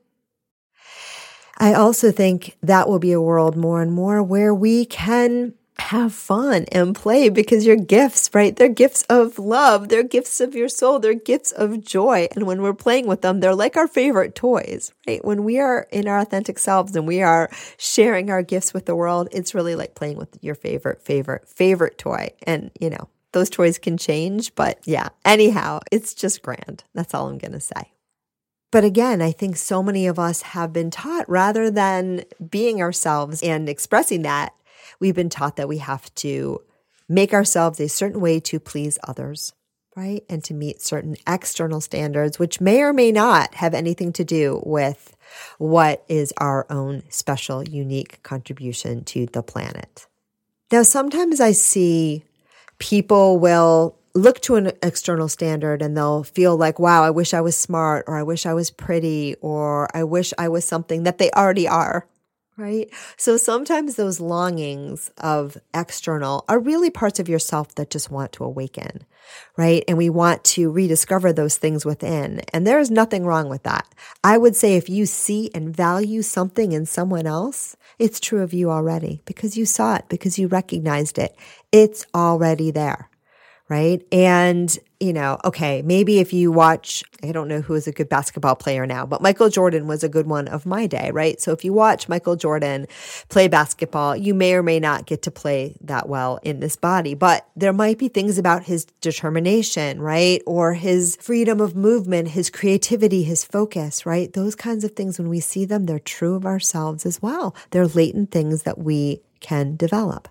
I 1.58 1.74
also 1.76 2.12
think 2.12 2.58
that 2.64 2.90
will 2.90 3.00
be 3.00 3.12
a 3.12 3.22
world 3.22 3.56
more 3.56 3.82
and 3.82 3.92
more 3.92 4.24
where 4.24 4.54
we 4.54 4.86
can 4.86 5.54
have 5.80 6.14
fun 6.14 6.66
and 6.72 6.96
play 6.96 7.30
because 7.30 7.66
your 7.66 7.76
gifts, 7.76 8.30
right? 8.34 8.56
They're 8.56 8.70
gifts 8.70 9.04
of 9.10 9.40
love. 9.40 9.90
They're 9.90 10.04
gifts 10.04 10.40
of 10.40 10.56
your 10.56 10.70
soul. 10.70 11.00
They're 11.00 11.14
gifts 11.14 11.52
of 11.52 11.84
joy. 11.84 12.28
And 12.36 12.46
when 12.46 12.62
we're 12.62 12.74
playing 12.74 13.08
with 13.08 13.22
them, 13.22 13.40
they're 13.40 13.56
like 13.56 13.76
our 13.76 13.88
favorite 13.88 14.36
toys, 14.36 14.94
right? 15.08 15.24
When 15.26 15.44
we 15.44 15.60
are 15.60 15.88
in 15.92 16.08
our 16.08 16.20
authentic 16.20 16.60
selves 16.60 16.96
and 16.96 17.08
we 17.08 17.22
are 17.22 17.50
sharing 17.78 18.30
our 18.30 18.44
gifts 18.44 18.74
with 18.74 18.86
the 18.86 18.96
world, 18.96 19.30
it's 19.32 19.56
really 19.56 19.76
like 19.76 19.96
playing 19.96 20.18
with 20.18 20.38
your 20.42 20.56
favorite, 20.56 21.02
favorite, 21.02 21.48
favorite 21.48 21.98
toy. 21.98 22.30
And, 22.44 22.72
you 22.80 22.90
know, 22.90 23.10
those 23.32 23.50
toys 23.50 23.80
can 23.80 23.98
change, 23.98 24.54
but 24.56 24.80
yeah, 24.86 25.10
anyhow, 25.26 25.80
it's 25.92 26.14
just 26.14 26.44
grand. 26.44 26.84
That's 26.94 27.14
all 27.14 27.28
I'm 27.28 27.40
going 27.40 27.54
to 27.54 27.60
say. 27.60 27.92
But 28.72 28.84
again, 28.84 29.22
I 29.22 29.32
think 29.32 29.58
so 29.58 29.84
many 29.84 30.08
of 30.08 30.18
us 30.18 30.42
have 30.42 30.74
been 30.74 30.90
taught 30.90 31.30
rather 31.30 31.70
than 31.70 32.24
being 32.50 32.82
ourselves 32.82 33.44
and 33.44 33.70
expressing 33.70 34.24
that, 34.24 34.54
we've 35.00 35.16
been 35.16 35.30
taught 35.30 35.56
that 35.58 35.68
we 35.68 35.80
have 35.80 36.14
to 36.16 36.62
make 37.10 37.34
ourselves 37.34 37.80
a 37.80 37.90
certain 37.90 38.22
way 38.22 38.40
to 38.40 38.60
please 38.60 38.98
others, 39.04 39.54
right? 39.96 40.24
And 40.30 40.44
to 40.46 40.54
meet 40.54 40.82
certain 40.82 41.16
external 41.28 41.82
standards, 41.82 42.40
which 42.40 42.62
may 42.62 42.82
or 42.82 42.94
may 42.94 43.12
not 43.12 43.56
have 43.56 43.74
anything 43.74 44.14
to 44.14 44.24
do 44.24 44.62
with 44.66 45.16
what 45.58 46.04
is 46.08 46.34
our 46.38 46.66
own 46.70 47.04
special, 47.10 47.64
unique 47.64 48.22
contribution 48.24 49.04
to 49.06 49.26
the 49.28 49.44
planet. 49.44 50.08
Now, 50.72 50.84
sometimes 50.84 51.40
I 51.40 51.52
see 51.52 52.24
people 52.80 53.38
will 53.40 53.98
look 54.16 54.40
to 54.42 54.56
an 54.56 54.72
external 54.82 55.28
standard 55.28 55.82
and 55.82 55.98
they'll 55.98 56.24
feel 56.24 56.56
like, 56.56 56.80
wow, 56.80 57.04
I 57.04 57.10
wish 57.10 57.34
I 57.34 57.42
was 57.42 57.58
smart 57.58 58.06
or 58.08 58.18
I 58.18 58.24
wish 58.24 58.46
I 58.46 58.54
was 58.54 58.70
pretty 58.70 59.36
or 59.42 59.96
I 59.96 60.04
wish 60.04 60.34
I 60.38 60.50
was 60.50 60.66
something 60.66 61.04
that 61.04 61.18
they 61.18 61.32
already 61.32 61.68
are 61.68 62.08
right? 62.58 62.90
So 63.18 63.38
sometimes 63.38 63.96
those 63.96 64.20
longings 64.20 65.12
of 65.18 65.58
external 65.74 66.46
are 66.48 66.60
really 66.60 66.90
parts 66.90 67.20
of 67.20 67.30
yourself 67.30 67.74
that 67.76 67.90
just 67.90 68.12
want 68.12 68.32
to 68.34 68.44
awaken, 68.44 69.06
right? 69.58 69.84
And 69.88 69.98
we 69.98 70.10
want 70.10 70.44
to 70.46 70.72
rediscover 70.72 71.34
those 71.34 71.58
things 71.58 71.86
within. 71.86 72.42
And 72.54 72.68
there 72.68 72.80
is 72.80 72.92
nothing 72.92 73.26
wrong 73.26 73.50
with 73.50 73.64
that. 73.64 73.88
I 74.24 74.38
would 74.38 74.56
say 74.56 74.76
if 74.76 74.90
you 74.90 75.06
see 75.06 75.50
and 75.54 75.76
value 75.76 76.22
something 76.22 76.72
in 76.72 76.86
someone 76.86 77.26
else, 77.26 77.76
it's 77.98 78.20
true 78.20 78.42
of 78.42 78.54
you 78.54 78.70
already 78.70 79.22
because 79.26 79.58
you 79.58 79.66
saw 79.66 79.96
it, 79.96 80.06
because 80.10 80.38
you 80.38 80.48
recognized 80.48 81.18
it. 81.18 81.36
It's 81.72 82.06
already 82.14 82.72
there 82.72 83.10
right? 83.70 84.06
And, 84.12 84.78
you 85.04 85.12
know, 85.12 85.38
okay, 85.44 85.82
maybe 85.82 86.20
if 86.20 86.32
you 86.32 86.50
watch, 86.50 87.04
I 87.22 87.34
don't 87.34 87.50
know 87.50 87.60
who 87.60 87.74
is 87.74 87.88
a 87.88 87.92
good 87.92 88.08
basketball 88.08 88.56
player 88.56 88.86
now, 88.86 89.06
but 89.06 89.22
Michael 89.22 89.50
Jordan 89.50 89.86
was 89.86 90.02
a 90.02 90.08
good 90.08 90.28
one 90.28 90.48
of 90.48 90.66
my 90.66 90.88
day, 90.88 91.12
right? 91.12 91.42
So 91.42 91.52
if 91.52 91.66
you 91.66 91.74
watch 91.74 92.08
Michael 92.08 92.38
Jordan 92.38 92.88
play 93.28 93.50
basketball, 93.50 94.16
you 94.16 94.34
may 94.34 94.54
or 94.54 94.64
may 94.64 94.80
not 94.80 95.06
get 95.06 95.22
to 95.24 95.32
play 95.32 95.76
that 95.82 96.08
well 96.08 96.40
in 96.42 96.62
this 96.62 96.78
body, 96.78 97.16
but 97.16 97.46
there 97.58 97.74
might 97.74 97.98
be 97.98 98.08
things 98.08 98.38
about 98.38 98.64
his 98.64 98.86
determination, 99.02 100.02
right? 100.02 100.42
Or 100.46 100.74
his 100.74 101.18
freedom 101.18 101.60
of 101.60 101.76
movement, 101.76 102.30
his 102.30 102.50
creativity, 102.50 103.24
his 103.24 103.44
focus, 103.44 104.06
right? 104.06 104.32
Those 104.32 104.56
kinds 104.56 104.86
of 104.86 104.92
things, 104.92 105.20
when 105.20 105.28
we 105.28 105.42
see 105.42 105.66
them, 105.66 105.86
they're 105.86 106.00
true 106.00 106.36
of 106.36 106.46
ourselves 106.46 107.06
as 107.06 107.22
well. 107.22 107.54
They're 107.72 107.88
latent 107.88 108.32
things 108.32 108.64
that 108.64 108.78
we 108.78 109.22
can 109.42 109.76
develop. 109.76 110.30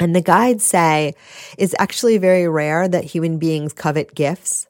And 0.00 0.14
the 0.14 0.20
guides 0.20 0.64
say 0.64 1.14
it's 1.56 1.74
actually 1.78 2.18
very 2.18 2.48
rare 2.48 2.88
that 2.88 3.04
human 3.04 3.38
beings 3.38 3.72
covet 3.72 4.14
gifts 4.14 4.66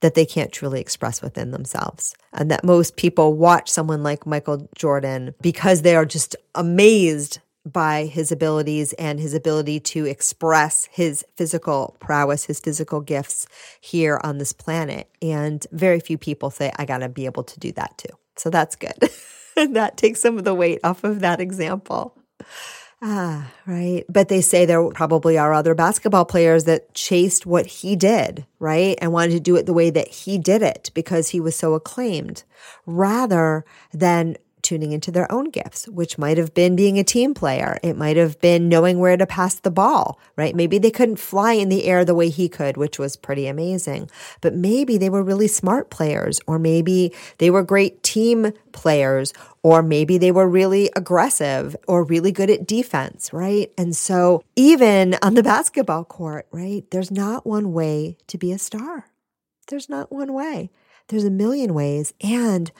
that 0.00 0.14
they 0.14 0.24
can't 0.24 0.52
truly 0.52 0.80
express 0.80 1.20
within 1.22 1.50
themselves. 1.50 2.14
And 2.32 2.50
that 2.50 2.64
most 2.64 2.96
people 2.96 3.34
watch 3.34 3.70
someone 3.70 4.02
like 4.02 4.26
Michael 4.26 4.68
Jordan 4.74 5.34
because 5.40 5.82
they 5.82 5.94
are 5.94 6.06
just 6.06 6.36
amazed 6.54 7.40
by 7.66 8.06
his 8.06 8.32
abilities 8.32 8.94
and 8.94 9.20
his 9.20 9.34
ability 9.34 9.80
to 9.80 10.06
express 10.06 10.86
his 10.90 11.24
physical 11.36 11.96
prowess, 12.00 12.44
his 12.44 12.60
physical 12.60 13.00
gifts 13.00 13.46
here 13.80 14.18
on 14.24 14.38
this 14.38 14.52
planet. 14.52 15.10
And 15.20 15.66
very 15.70 16.00
few 16.00 16.16
people 16.16 16.50
say, 16.50 16.72
I 16.76 16.86
got 16.86 16.98
to 16.98 17.08
be 17.08 17.26
able 17.26 17.44
to 17.44 17.60
do 17.60 17.72
that 17.72 17.98
too. 17.98 18.14
So 18.36 18.48
that's 18.48 18.76
good. 18.76 18.96
that 19.56 19.98
takes 19.98 20.22
some 20.22 20.38
of 20.38 20.44
the 20.44 20.54
weight 20.54 20.80
off 20.82 21.04
of 21.04 21.20
that 21.20 21.40
example. 21.40 22.16
Ah, 23.02 23.50
right. 23.66 24.04
But 24.10 24.28
they 24.28 24.42
say 24.42 24.66
there 24.66 24.86
probably 24.90 25.38
are 25.38 25.54
other 25.54 25.74
basketball 25.74 26.26
players 26.26 26.64
that 26.64 26.92
chased 26.92 27.46
what 27.46 27.64
he 27.66 27.96
did, 27.96 28.46
right? 28.58 28.98
And 29.00 29.12
wanted 29.12 29.32
to 29.32 29.40
do 29.40 29.56
it 29.56 29.64
the 29.64 29.72
way 29.72 29.88
that 29.88 30.08
he 30.08 30.36
did 30.36 30.60
it 30.62 30.90
because 30.92 31.30
he 31.30 31.40
was 31.40 31.56
so 31.56 31.72
acclaimed 31.72 32.42
rather 32.84 33.64
than 33.92 34.36
tuning 34.62 34.92
into 34.92 35.10
their 35.10 35.30
own 35.30 35.50
gifts, 35.50 35.88
which 35.88 36.18
might 36.18 36.38
have 36.38 36.54
been 36.54 36.76
being 36.76 36.98
a 36.98 37.04
team 37.04 37.34
player. 37.34 37.78
It 37.82 37.96
might 37.96 38.16
have 38.16 38.40
been 38.40 38.68
knowing 38.68 38.98
where 38.98 39.16
to 39.16 39.26
pass 39.26 39.54
the 39.56 39.70
ball, 39.70 40.18
right? 40.36 40.54
Maybe 40.54 40.78
they 40.78 40.90
couldn't 40.90 41.16
fly 41.16 41.52
in 41.52 41.68
the 41.68 41.84
air 41.84 42.04
the 42.04 42.14
way 42.14 42.28
he 42.28 42.48
could, 42.48 42.76
which 42.76 42.98
was 42.98 43.16
pretty 43.16 43.46
amazing. 43.46 44.10
But 44.40 44.54
maybe 44.54 44.98
they 44.98 45.10
were 45.10 45.22
really 45.22 45.48
smart 45.48 45.90
players, 45.90 46.40
or 46.46 46.58
maybe 46.58 47.12
they 47.38 47.50
were 47.50 47.62
great 47.62 48.02
team 48.02 48.52
players, 48.72 49.32
or 49.62 49.82
maybe 49.82 50.18
they 50.18 50.32
were 50.32 50.48
really 50.48 50.90
aggressive 50.96 51.76
or 51.86 52.04
really 52.04 52.32
good 52.32 52.50
at 52.50 52.66
defense, 52.66 53.32
right? 53.32 53.72
And 53.76 53.94
so 53.94 54.42
even 54.56 55.16
on 55.22 55.34
the 55.34 55.42
basketball 55.42 56.04
court, 56.04 56.46
right, 56.50 56.84
there's 56.90 57.10
not 57.10 57.46
one 57.46 57.72
way 57.72 58.16
to 58.28 58.38
be 58.38 58.52
a 58.52 58.58
star. 58.58 59.06
There's 59.68 59.88
not 59.88 60.10
one 60.10 60.32
way. 60.32 60.70
There's 61.08 61.24
a 61.24 61.30
million 61.30 61.74
ways. 61.74 62.14
And 62.20 62.70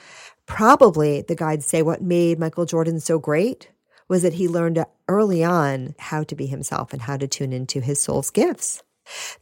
probably 0.50 1.22
the 1.22 1.36
guides 1.36 1.64
say 1.64 1.80
what 1.80 2.02
made 2.02 2.36
Michael 2.36 2.66
Jordan 2.66 2.98
so 2.98 3.20
great 3.20 3.70
was 4.08 4.22
that 4.22 4.32
he 4.32 4.48
learned 4.48 4.84
early 5.06 5.44
on 5.44 5.94
how 5.96 6.24
to 6.24 6.34
be 6.34 6.46
himself 6.46 6.92
and 6.92 7.00
how 7.00 7.16
to 7.16 7.28
tune 7.28 7.52
into 7.52 7.80
his 7.80 8.02
soul's 8.02 8.30
gifts. 8.30 8.82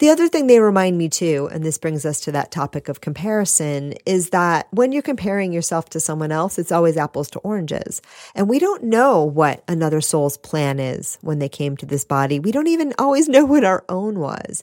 The 0.01 0.11
other 0.11 0.29
thing 0.29 0.47
they 0.47 0.61
remind 0.61 0.99
me 0.99 1.09
too, 1.09 1.49
and 1.51 1.65
this 1.65 1.79
brings 1.79 2.05
us 2.05 2.21
to 2.21 2.33
that 2.33 2.51
topic 2.51 2.91
of 2.91 3.01
comparison, 3.01 3.95
is 4.05 4.31
that 4.31 4.69
when 4.71 4.93
you're 4.93 5.01
comparing 5.01 5.51
yourself 5.51 5.89
to 5.91 6.01
someone 6.01 6.31
else, 6.31 6.59
it's 6.59 6.71
always 6.71 6.99
apples 6.99 7.31
to 7.31 7.39
oranges. 7.39 8.03
And 8.35 8.47
we 8.47 8.59
don't 8.59 8.85
know 8.85 9.25
what 9.25 9.65
another 9.67 10.03
soul's 10.03 10.37
plan 10.37 10.79
is 10.79 11.17
when 11.23 11.39
they 11.39 11.49
came 11.49 11.75
to 11.79 11.87
this 11.87 12.05
body. 12.05 12.39
We 12.39 12.53
don't 12.53 12.67
even 12.67 12.93
always 12.99 13.31
know 13.31 13.47
what 13.47 13.65
our 13.65 13.83
own 13.89 14.19
was. 14.19 14.63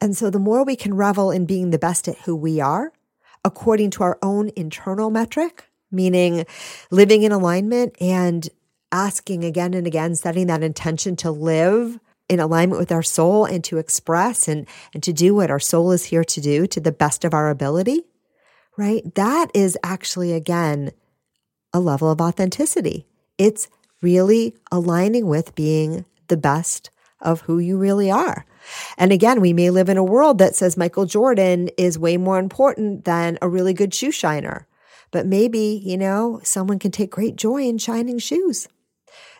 And 0.00 0.16
so 0.16 0.30
the 0.30 0.38
more 0.38 0.64
we 0.64 0.76
can 0.76 0.94
revel 0.94 1.32
in 1.32 1.46
being 1.46 1.70
the 1.70 1.78
best 1.78 2.06
at 2.06 2.18
who 2.18 2.36
we 2.36 2.60
are, 2.60 2.92
according 3.44 3.90
to 3.90 4.04
our 4.04 4.18
own 4.22 4.52
internal 4.54 5.10
metric, 5.10 5.64
meaning 5.90 6.44
living 6.90 7.22
in 7.22 7.32
alignment 7.32 7.96
and 8.00 8.48
asking 8.92 9.44
again 9.44 9.74
and 9.74 9.86
again, 9.86 10.14
setting 10.14 10.46
that 10.48 10.62
intention 10.62 11.16
to 11.16 11.30
live 11.30 11.98
in 12.28 12.40
alignment 12.40 12.78
with 12.78 12.92
our 12.92 13.02
soul 13.02 13.44
and 13.44 13.64
to 13.64 13.78
express 13.78 14.46
and, 14.46 14.66
and 14.94 15.02
to 15.02 15.12
do 15.12 15.34
what 15.34 15.50
our 15.50 15.58
soul 15.58 15.90
is 15.90 16.04
here 16.04 16.24
to 16.24 16.40
do 16.40 16.66
to 16.66 16.80
the 16.80 16.92
best 16.92 17.24
of 17.24 17.34
our 17.34 17.50
ability, 17.50 18.02
right? 18.76 19.14
That 19.16 19.50
is 19.52 19.76
actually, 19.82 20.32
again, 20.32 20.92
a 21.72 21.80
level 21.80 22.10
of 22.10 22.20
authenticity. 22.20 23.06
It's 23.36 23.68
really 24.00 24.54
aligning 24.70 25.26
with 25.26 25.54
being 25.54 26.04
the 26.28 26.36
best 26.36 26.90
of 27.20 27.42
who 27.42 27.58
you 27.58 27.76
really 27.76 28.10
are. 28.10 28.46
And 28.96 29.12
again, 29.12 29.40
we 29.40 29.52
may 29.52 29.70
live 29.70 29.88
in 29.88 29.96
a 29.96 30.04
world 30.04 30.38
that 30.38 30.54
says 30.54 30.76
Michael 30.76 31.06
Jordan 31.06 31.68
is 31.76 31.98
way 31.98 32.16
more 32.16 32.38
important 32.38 33.04
than 33.04 33.38
a 33.42 33.48
really 33.48 33.74
good 33.74 33.92
shoe 33.92 34.10
shiner. 34.10 34.66
But 35.10 35.26
maybe, 35.26 35.80
you 35.84 35.96
know, 35.96 36.40
someone 36.42 36.78
can 36.78 36.90
take 36.90 37.10
great 37.10 37.36
joy 37.36 37.62
in 37.62 37.78
shining 37.78 38.18
shoes. 38.18 38.68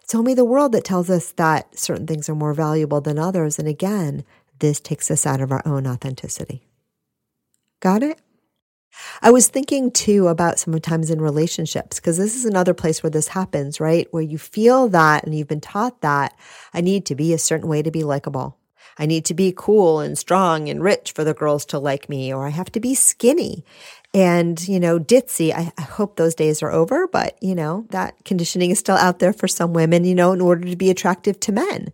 It's 0.03 0.15
only 0.15 0.35
the 0.35 0.45
world 0.45 0.73
that 0.73 0.85
tells 0.85 1.09
us 1.09 1.33
that 1.33 1.79
certain 1.79 2.07
things 2.07 2.29
are 2.29 2.35
more 2.35 2.55
valuable 2.55 3.01
than 3.01 3.19
others. 3.19 3.59
And 3.59 3.69
again, 3.69 4.25
this 4.59 4.81
takes 4.81 5.11
us 5.11 5.25
out 5.25 5.41
of 5.41 5.53
our 5.53 5.63
own 5.65 5.87
authenticity. 5.87 6.67
Got 7.79 8.03
it? 8.03 8.21
I 9.23 9.31
was 9.31 9.47
thinking 9.47 9.93
too 9.93 10.27
about 10.27 10.59
sometimes 10.59 11.11
in 11.11 11.21
relationships, 11.21 12.01
because 12.01 12.17
this 12.19 12.35
is 12.35 12.45
another 12.45 12.75
place 12.75 13.03
where 13.03 13.11
this 13.11 13.29
happens, 13.29 13.79
right? 13.79 14.09
Where 14.11 14.23
you 14.23 14.37
feel 14.37 14.89
that 14.89 15.25
and 15.25 15.33
you've 15.33 15.47
been 15.47 15.61
taught 15.61 16.01
that 16.01 16.37
I 16.75 16.81
need 16.81 17.07
to 17.07 17.15
be 17.15 17.33
a 17.33 17.39
certain 17.39 17.69
way 17.69 17.83
to 17.83 17.91
be 17.93 18.03
likable. 18.03 18.57
I 18.99 19.07
need 19.07 19.25
to 19.27 19.35
be 19.35 19.55
cool 19.57 20.01
and 20.01 20.19
strong 20.19 20.69
and 20.69 20.83
rich 20.83 21.13
for 21.13 21.23
the 21.23 21.33
girls 21.33 21.65
to 21.67 21.79
like 21.79 22.09
me, 22.09 22.35
or 22.35 22.47
I 22.47 22.51
have 22.51 22.73
to 22.73 22.81
be 22.81 22.95
skinny 22.95 23.65
and, 24.13 24.67
you 24.67 24.81
know, 24.81 24.99
ditzy. 24.99 25.53
I, 25.53 25.73
I, 25.79 25.83
hope 25.83 26.17
those 26.17 26.35
days 26.35 26.63
are 26.63 26.71
over, 26.71 27.07
but, 27.07 27.37
you 27.41 27.55
know, 27.55 27.87
that 27.91 28.25
conditioning 28.25 28.71
is 28.71 28.79
still 28.79 28.97
out 28.97 29.21
there 29.21 29.33
for 29.33 29.47
some 29.47 29.73
women, 29.73 30.05
you 30.05 30.15
know, 30.15 30.33
in 30.33 30.41
order 30.41 30.69
to 30.69 30.77
be 30.77 30.91
attractive 30.91 31.39
to 31.41 31.53
men. 31.53 31.93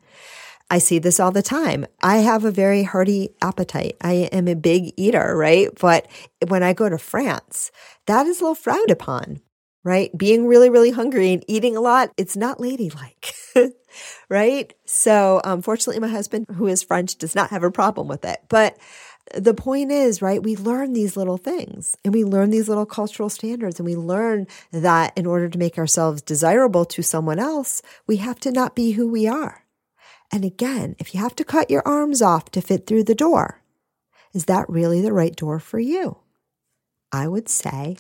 I 0.71 0.79
see 0.79 0.99
this 0.99 1.21
all 1.21 1.31
the 1.31 1.43
time. 1.43 1.87
I 2.03 2.19
have 2.19 2.45
a 2.45 2.51
very 2.51 2.83
hearty 2.83 3.31
appetite. 3.41 3.97
I 4.01 4.13
am 4.33 4.49
a 4.49 4.57
big 4.57 4.93
eater, 4.97 5.37
right? 5.37 5.69
But 5.81 6.09
when 6.49 6.63
I 6.63 6.73
go 6.73 6.89
to 6.89 6.99
France, 6.99 7.71
that 8.07 8.27
is 8.27 8.41
a 8.41 8.45
little 8.45 8.55
frowned 8.57 8.91
upon, 8.91 9.41
right? 9.85 10.11
Being 10.17 10.47
really, 10.47 10.69
really 10.69 10.91
hungry 10.91 11.33
and 11.33 11.45
eating 11.47 11.77
a 11.77 11.81
lot, 11.81 12.11
it's 12.17 12.37
not 12.37 12.59
ladylike, 12.59 13.33
right? 14.29 14.75
So, 14.87 15.41
unfortunately, 15.45 16.01
my 16.01 16.09
husband, 16.09 16.47
who 16.57 16.67
is 16.67 16.83
French, 16.83 17.17
does 17.17 17.37
not 17.37 17.51
have 17.51 17.63
a 17.63 17.71
problem 17.71 18.09
with 18.09 18.25
it. 18.25 18.41
But 18.49 18.77
the 19.35 19.55
point 19.55 19.91
is, 19.91 20.23
right, 20.23 20.43
we 20.43 20.57
learn 20.57 20.93
these 20.93 21.17
little 21.17 21.37
things 21.37 21.97
and 22.05 22.15
we 22.15 22.25
learn 22.25 22.51
these 22.51 22.69
little 22.69 22.87
cultural 22.87 23.29
standards 23.29 23.79
and 23.79 23.87
we 23.87 23.97
learn 23.97 24.47
that 24.71 25.17
in 25.17 25.27
order 25.27 25.49
to 25.49 25.59
make 25.59 25.79
ourselves 25.79 26.23
desirable 26.23 26.85
to 26.85 27.03
someone 27.03 27.39
else, 27.39 27.83
we 28.07 28.17
have 28.19 28.39
to 28.41 28.53
not 28.53 28.77
be 28.77 28.93
who 28.93 29.09
we 29.09 29.27
are. 29.27 29.65
And 30.33 30.45
again, 30.45 30.97
if 30.99 31.15
you 31.15 31.21
have 31.21 31.37
to 31.37 31.45
cut 31.45 31.71
your 31.71 31.87
arms 31.87 32.23
off 32.23 32.51
to 32.53 32.61
fit 32.61 32.87
through 32.87 33.05
the 33.05 33.15
door, 33.15 33.63
is 34.33 34.47
that 34.47 34.69
really 34.69 35.01
the 35.01 35.13
right 35.13 35.35
door 35.35 35.59
for 35.59 35.79
you? 35.79 36.19
I 37.13 37.29
would 37.29 37.49
say 37.49 37.99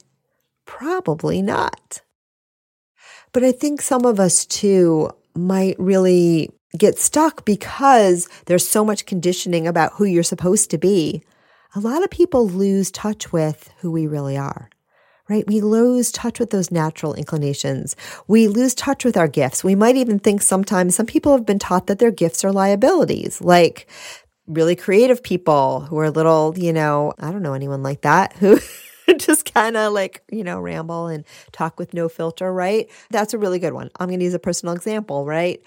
probably 0.65 1.41
not. 1.43 2.03
But 3.33 3.45
I 3.45 3.53
think 3.53 3.81
some 3.81 4.05
of 4.05 4.19
us 4.19 4.45
too 4.45 5.11
might 5.35 5.79
really 5.79 6.51
get 6.79 6.99
stuck 6.99 7.45
because 7.45 8.29
there's 8.47 8.67
so 8.67 8.85
much 8.85 9.07
conditioning 9.07 9.67
about 9.67 9.93
who 9.95 10.05
you're 10.05 10.23
supposed 10.23 10.71
to 10.71 10.79
be. 10.79 11.23
A 11.75 11.81
lot 11.81 12.03
of 12.03 12.11
people 12.11 12.49
lose 12.49 12.91
touch 12.91 13.33
with 13.33 13.71
who 13.79 13.91
we 13.91 14.07
really 14.07 14.37
are, 14.37 14.71
right? 15.29 15.47
We 15.47 15.61
lose 15.61 16.11
touch 16.11 16.41
with 16.41 16.51
those 16.51 16.71
natural 16.71 17.15
inclinations. 17.15 17.97
We 18.29 18.49
lose 18.49 18.75
touch 18.75 19.05
with 19.05 19.17
our 19.17 19.29
gifts. 19.29 19.63
We 19.63 19.75
might 19.75 19.97
even 19.97 20.19
think 20.19 20.43
sometimes 20.43 20.95
some 20.95 21.07
people 21.07 21.33
have 21.33 21.47
been 21.47 21.59
taught 21.59 21.87
that 21.89 21.99
their 21.99 22.11
gifts 22.11 22.45
are 22.45 22.53
liabilities, 22.53 23.41
like 23.41 23.89
really 24.47 24.77
creative 24.77 25.23
people 25.23 25.81
who 25.81 25.99
are 25.99 26.11
little, 26.11 26.55
you 26.57 26.73
know, 26.73 27.13
I 27.19 27.31
don't 27.33 27.43
know 27.43 27.55
anyone 27.55 27.83
like 27.83 28.03
that 28.03 28.33
who 28.35 28.59
just 29.19 29.53
kind 29.53 29.77
of 29.77 29.93
like, 29.93 30.23
you 30.31 30.45
know, 30.45 30.61
ramble 30.61 31.09
and 31.09 31.25
talk 31.53 31.79
with 31.79 31.95
no 31.95 32.09
filter, 32.09 32.53
right? 32.53 32.89
That's 33.11 33.35
a 33.35 33.39
really 33.39 33.59
good 33.59 33.73
one. 33.73 33.91
I'm 33.99 34.09
going 34.09 34.21
to 34.21 34.25
use 34.25 34.35
a 34.35 34.39
personal 34.39 34.75
example, 34.75 35.25
right? 35.25 35.63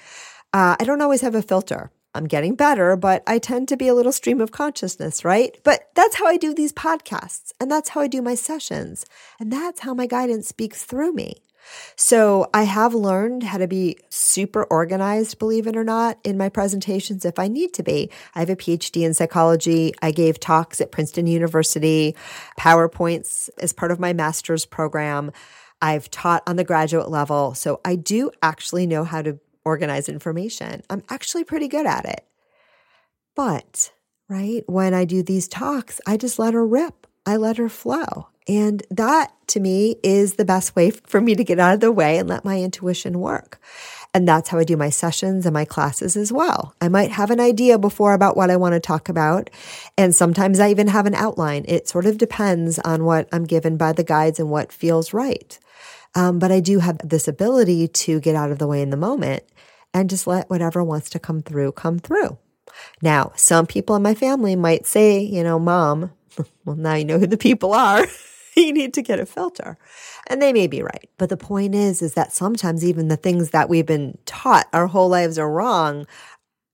Uh, 0.53 0.75
I 0.79 0.83
don't 0.83 1.01
always 1.01 1.21
have 1.21 1.35
a 1.35 1.41
filter. 1.41 1.91
I'm 2.15 2.25
getting 2.25 2.55
better, 2.55 2.95
but 2.95 3.21
I 3.27 3.37
tend 3.37 3.67
to 3.67 3.77
be 3.77 3.87
a 3.87 3.93
little 3.93 4.11
stream 4.11 4.41
of 4.41 4.51
consciousness, 4.51 5.23
right? 5.23 5.55
But 5.63 5.89
that's 5.93 6.15
how 6.15 6.25
I 6.25 6.37
do 6.37 6.55
these 6.55 6.73
podcasts, 6.73 7.51
and 7.59 7.69
that's 7.69 7.89
how 7.89 8.01
I 8.01 8.07
do 8.07 8.21
my 8.21 8.33
sessions, 8.33 9.05
and 9.39 9.53
that's 9.53 9.81
how 9.81 9.93
my 9.93 10.07
guidance 10.07 10.47
speaks 10.47 10.83
through 10.83 11.13
me. 11.13 11.43
So 11.95 12.49
I 12.51 12.63
have 12.63 12.95
learned 12.95 13.43
how 13.43 13.59
to 13.59 13.67
be 13.67 13.97
super 14.09 14.63
organized, 14.63 15.37
believe 15.37 15.67
it 15.67 15.77
or 15.77 15.83
not, 15.83 16.17
in 16.23 16.35
my 16.35 16.49
presentations 16.49 17.25
if 17.25 17.37
I 17.37 17.47
need 17.47 17.73
to 17.75 17.83
be. 17.83 18.09
I 18.33 18.39
have 18.39 18.49
a 18.49 18.55
PhD 18.55 19.03
in 19.03 19.13
psychology. 19.13 19.93
I 20.01 20.09
gave 20.09 20.39
talks 20.39 20.81
at 20.81 20.91
Princeton 20.91 21.27
University, 21.27 22.15
PowerPoints 22.59 23.49
as 23.59 23.71
part 23.71 23.91
of 23.91 23.99
my 23.99 24.13
master's 24.13 24.65
program. 24.65 25.31
I've 25.81 26.09
taught 26.09 26.41
on 26.47 26.55
the 26.55 26.63
graduate 26.63 27.09
level. 27.09 27.53
So 27.53 27.81
I 27.85 27.95
do 27.95 28.31
actually 28.41 28.87
know 28.87 29.03
how 29.03 29.21
to 29.21 29.39
organize 29.65 30.09
information. 30.09 30.83
I'm 30.89 31.03
actually 31.09 31.43
pretty 31.43 31.67
good 31.67 31.85
at 31.85 32.05
it. 32.05 32.25
But, 33.35 33.91
right, 34.27 34.63
when 34.67 34.93
I 34.93 35.05
do 35.05 35.23
these 35.23 35.47
talks, 35.47 36.01
I 36.05 36.17
just 36.17 36.39
let 36.39 36.53
her 36.53 36.65
rip. 36.65 37.07
I 37.25 37.37
let 37.37 37.57
her 37.57 37.69
flow. 37.69 38.27
And 38.47 38.81
that 38.89 39.31
to 39.49 39.59
me 39.59 39.97
is 40.03 40.33
the 40.33 40.45
best 40.45 40.75
way 40.75 40.89
for 41.07 41.21
me 41.21 41.35
to 41.35 41.43
get 41.43 41.59
out 41.59 41.75
of 41.75 41.79
the 41.79 41.91
way 41.91 42.17
and 42.17 42.27
let 42.27 42.43
my 42.43 42.59
intuition 42.59 43.19
work. 43.19 43.61
And 44.11 44.27
that's 44.27 44.49
how 44.49 44.57
I 44.57 44.63
do 44.63 44.75
my 44.75 44.89
sessions 44.89 45.45
and 45.45 45.53
my 45.53 45.65
classes 45.65 46.17
as 46.17 46.33
well. 46.33 46.73
I 46.81 46.87
might 46.87 47.11
have 47.11 47.29
an 47.29 47.39
idea 47.39 47.77
before 47.77 48.13
about 48.13 48.35
what 48.35 48.49
I 48.49 48.55
want 48.55 48.73
to 48.73 48.79
talk 48.79 49.07
about. 49.07 49.51
And 49.97 50.15
sometimes 50.15 50.59
I 50.59 50.71
even 50.71 50.87
have 50.87 51.05
an 51.05 51.13
outline. 51.13 51.63
It 51.67 51.87
sort 51.87 52.07
of 52.07 52.17
depends 52.17 52.79
on 52.79 53.05
what 53.05 53.29
I'm 53.31 53.43
given 53.43 53.77
by 53.77 53.93
the 53.93 54.03
guides 54.03 54.39
and 54.39 54.49
what 54.49 54.73
feels 54.73 55.13
right. 55.13 55.59
Um, 56.15 56.39
but 56.39 56.51
I 56.51 56.59
do 56.59 56.79
have 56.79 56.97
this 57.07 57.27
ability 57.27 57.87
to 57.87 58.19
get 58.19 58.35
out 58.35 58.51
of 58.51 58.59
the 58.59 58.67
way 58.67 58.81
in 58.81 58.89
the 58.89 58.97
moment 58.97 59.43
and 59.93 60.09
just 60.09 60.27
let 60.27 60.49
whatever 60.49 60.83
wants 60.83 61.09
to 61.11 61.19
come 61.19 61.41
through 61.41 61.73
come 61.73 61.99
through. 61.99 62.37
Now, 63.01 63.31
some 63.35 63.65
people 63.65 63.95
in 63.95 64.01
my 64.01 64.15
family 64.15 64.55
might 64.55 64.85
say, 64.85 65.19
you 65.19 65.43
know, 65.43 65.59
mom, 65.59 66.11
well, 66.65 66.75
now 66.75 66.95
you 66.95 67.05
know 67.05 67.19
who 67.19 67.27
the 67.27 67.37
people 67.37 67.73
are. 67.73 68.05
you 68.55 68.73
need 68.73 68.93
to 68.93 69.01
get 69.01 69.19
a 69.19 69.25
filter. 69.25 69.77
And 70.27 70.41
they 70.41 70.53
may 70.53 70.67
be 70.67 70.81
right. 70.81 71.09
But 71.17 71.29
the 71.29 71.37
point 71.37 71.75
is, 71.75 72.01
is 72.01 72.13
that 72.13 72.33
sometimes 72.33 72.83
even 72.83 73.07
the 73.07 73.17
things 73.17 73.51
that 73.51 73.69
we've 73.69 73.85
been 73.85 74.17
taught 74.25 74.67
our 74.73 74.87
whole 74.87 75.09
lives 75.09 75.37
are 75.37 75.49
wrong 75.49 76.05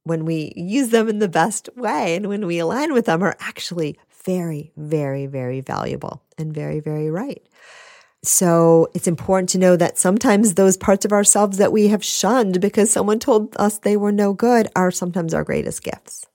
when 0.03 0.25
we 0.25 0.53
use 0.55 0.89
them 0.89 1.09
in 1.09 1.19
the 1.19 1.27
best 1.27 1.69
way 1.75 2.15
and 2.15 2.27
when 2.27 2.45
we 2.45 2.59
align 2.59 2.93
with 2.93 3.05
them 3.05 3.23
are 3.23 3.35
actually 3.39 3.97
very, 4.23 4.71
very, 4.77 5.25
very 5.25 5.61
valuable 5.61 6.21
and 6.37 6.53
very, 6.53 6.79
very 6.79 7.09
right. 7.09 7.45
So 8.27 8.89
it's 8.93 9.07
important 9.07 9.49
to 9.49 9.57
know 9.57 9.75
that 9.75 9.97
sometimes 9.97 10.53
those 10.53 10.77
parts 10.77 11.05
of 11.05 11.11
ourselves 11.11 11.57
that 11.57 11.71
we 11.71 11.87
have 11.89 12.03
shunned 12.03 12.59
because 12.59 12.91
someone 12.91 13.19
told 13.19 13.55
us 13.57 13.77
they 13.77 13.97
were 13.97 14.11
no 14.11 14.33
good 14.33 14.67
are 14.75 14.91
sometimes 14.91 15.33
our 15.33 15.43
greatest 15.43 15.83
gifts. 15.83 16.25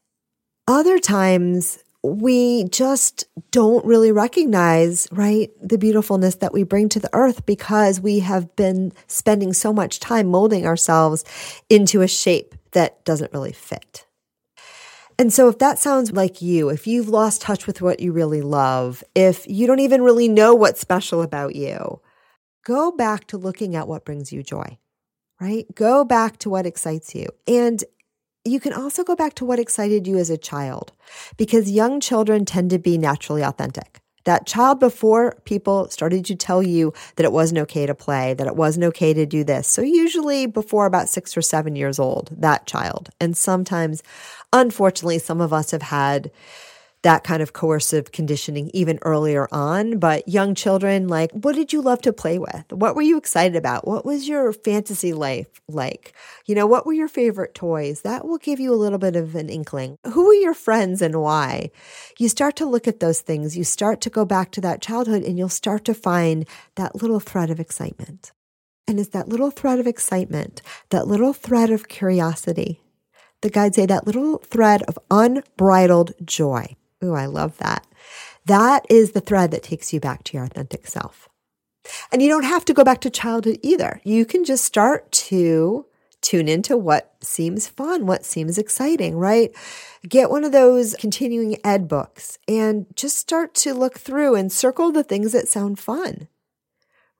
Other 0.69 0.99
times 0.99 1.79
we 2.03 2.65
just 2.65 3.25
don't 3.51 3.85
really 3.85 4.13
recognize, 4.13 5.07
right, 5.13 5.51
the 5.61 5.77
beautifulness 5.77 6.37
that 6.37 6.53
we 6.53 6.63
bring 6.63 6.89
to 6.91 7.01
the 7.01 7.11
earth 7.13 7.45
because 7.45 8.01
we 8.01 8.21
have 8.21 8.55
been 8.57 8.93
spending 9.07 9.53
so 9.53 9.73
much 9.73 10.01
time 10.01 10.29
molding 10.29 10.67
ourselves 10.67 11.25
into 11.69 12.01
a 12.01 12.09
shape 12.09 12.55
that 12.73 13.05
doesn't 13.05 13.33
really 13.33 13.53
fit. 13.53 14.07
And 15.21 15.35
so, 15.35 15.51
if 15.51 15.59
that 15.59 15.79
sounds 15.79 16.13
like 16.13 16.41
you, 16.41 16.71
if 16.71 16.87
you've 16.87 17.11
lost 17.11 17.43
touch 17.43 17.67
with 17.67 17.83
what 17.83 18.01
you 18.01 18.11
really 18.11 18.41
love, 18.41 19.05
if 19.15 19.47
you 19.47 19.67
don't 19.67 19.81
even 19.81 20.01
really 20.01 20.29
know 20.29 20.55
what's 20.55 20.81
special 20.81 21.21
about 21.21 21.55
you, 21.55 22.01
go 22.65 22.91
back 22.91 23.27
to 23.27 23.37
looking 23.37 23.77
at 23.77 23.87
what 23.87 24.07
brings 24.07 24.33
you 24.33 24.43
joy, 24.43 24.79
right? 25.39 25.67
Go 25.75 26.07
back 26.07 26.39
to 26.39 26.49
what 26.49 26.65
excites 26.65 27.15
you. 27.15 27.27
And 27.47 27.85
you 28.47 28.61
can 28.61 28.73
also 28.73 29.05
go 29.05 29.15
back 29.15 29.35
to 29.35 29.45
what 29.45 29.59
excited 29.59 30.07
you 30.07 30.17
as 30.17 30.31
a 30.31 30.39
child 30.39 30.93
because 31.37 31.71
young 31.71 32.01
children 32.01 32.47
tend 32.47 32.71
to 32.71 32.79
be 32.79 32.97
naturally 32.97 33.43
authentic. 33.43 34.01
That 34.25 34.47
child 34.47 34.81
before 34.81 35.41
people 35.45 35.89
started 35.89 36.25
to 36.27 36.37
tell 36.37 36.63
you 36.63 36.93
that 37.17 37.25
it 37.25 37.33
wasn't 37.33 37.61
okay 37.61 37.87
to 37.87 37.95
play, 37.95 38.35
that 38.35 38.47
it 38.47 38.57
wasn't 38.57 38.85
okay 38.87 39.15
to 39.15 39.25
do 39.25 39.45
this. 39.45 39.67
So 39.67 39.83
usually 39.83 40.47
before 40.47 40.87
about 40.87 41.09
six 41.09 41.37
or 41.37 41.43
seven 41.43 41.75
years 41.75 41.99
old, 41.99 42.31
that 42.39 42.67
child. 42.67 43.11
And 43.19 43.37
sometimes, 43.37 44.03
unfortunately, 44.53 45.19
some 45.19 45.41
of 45.41 45.53
us 45.53 45.71
have 45.71 45.83
had 45.83 46.31
that 47.03 47.25
kind 47.25 47.43
of 47.43 47.53
coercive 47.53 48.13
conditioning 48.13 48.71
even 48.75 48.99
earlier 49.03 49.49
on. 49.53 49.99
But 49.99 50.29
young 50.29 50.55
children, 50.55 51.09
like, 51.09 51.31
what 51.33 51.55
did 51.55 51.73
you 51.73 51.81
love 51.81 52.03
to 52.03 52.13
play 52.13 52.39
with? 52.39 52.65
What 52.71 52.95
were 52.95 53.03
you 53.03 53.17
excited 53.17 53.57
about? 53.57 53.87
What 53.87 54.05
was 54.05 54.29
your 54.29 54.53
fantasy 54.53 55.13
life 55.13 55.49
like? 55.69 56.15
You 56.47 56.55
know, 56.55 56.67
what 56.67 56.85
were 56.85 56.93
your 56.93 57.09
favorite 57.09 57.55
toys? 57.55 58.03
That 58.03 58.27
will 58.27 58.39
give 58.39 58.61
you 58.61 58.73
a 58.73 58.77
little 58.77 58.99
bit 58.99 59.17
of 59.17 59.35
an 59.35 59.49
inkling. 59.49 59.97
Who 60.13 60.27
were 60.27 60.35
your 60.35 60.55
friends 60.55 61.01
and 61.01 61.23
why? 61.23 61.71
You 62.19 62.29
start 62.29 62.57
to 62.57 62.67
look 62.67 62.87
at 62.87 63.01
those 63.01 63.21
things. 63.21 63.57
You 63.57 63.65
start 63.65 64.01
to 64.03 64.11
go 64.11 64.25
back 64.25 64.51
to 64.53 64.61
that 64.61 64.83
childhood 64.83 65.23
and 65.23 65.39
you'll 65.39 65.49
start 65.49 65.85
to 65.87 65.95
find 65.95 66.47
that 66.77 67.01
little 67.01 67.21
thread 67.21 67.51
of 67.51 67.61
excitement. 67.61 68.33
And 68.87 68.99
it's 68.99 69.11
that 69.11 69.29
little 69.29 69.51
thread 69.51 69.79
of 69.79 69.87
excitement, 69.87 70.63
that 70.91 71.07
little 71.07 71.33
thread 71.33 71.71
of 71.71 71.89
curiosity. 71.89 72.83
The 73.43 73.51
guides 73.51 73.77
say 73.77 73.87
that 73.87 74.07
little 74.07 74.39
thread 74.39 74.83
of 74.83 74.99
unbridled 75.11 76.13
joy 76.25 76.77
Ooh, 77.03 77.15
I 77.15 77.27
love 77.27 77.57
that. 77.59 77.87
That 78.47 78.87
is 78.91 79.13
the 79.13 79.21
thread 79.21 79.51
that 79.51 79.63
takes 79.63 79.93
you 79.93 80.01
back 80.01 80.25
to 80.25 80.37
your 80.37 80.45
authentic 80.45 80.87
self. 80.87 81.29
And 82.13 82.21
you 82.21 82.29
don't 82.29 82.45
have 82.45 82.65
to 82.67 82.75
go 82.75 82.85
back 82.85 83.01
to 83.03 83.11
childhood 83.11 83.59
either. 83.63 84.01
You 84.05 84.25
can 84.27 84.45
just 84.45 84.65
start 84.65 85.11
to 85.13 85.87
tune 86.21 86.49
into 86.49 86.77
what 86.77 87.15
seems 87.23 87.67
fun, 87.67 88.05
what 88.05 88.25
seems 88.27 88.59
exciting, 88.59 89.17
right? 89.17 89.55
Get 90.07 90.31
one 90.31 90.45
of 90.45 90.53
those 90.53 90.95
continuing 90.99 91.57
ed 91.65 91.89
books 91.89 92.39
and 92.47 92.87
just 92.95 93.17
start 93.17 93.55
to 93.55 93.73
look 93.73 93.99
through 93.99 94.35
and 94.35 94.53
circle 94.53 94.93
the 94.93 95.05
things 95.05 95.33
that 95.33 95.49
sound 95.49 95.79
fun. 95.79 96.29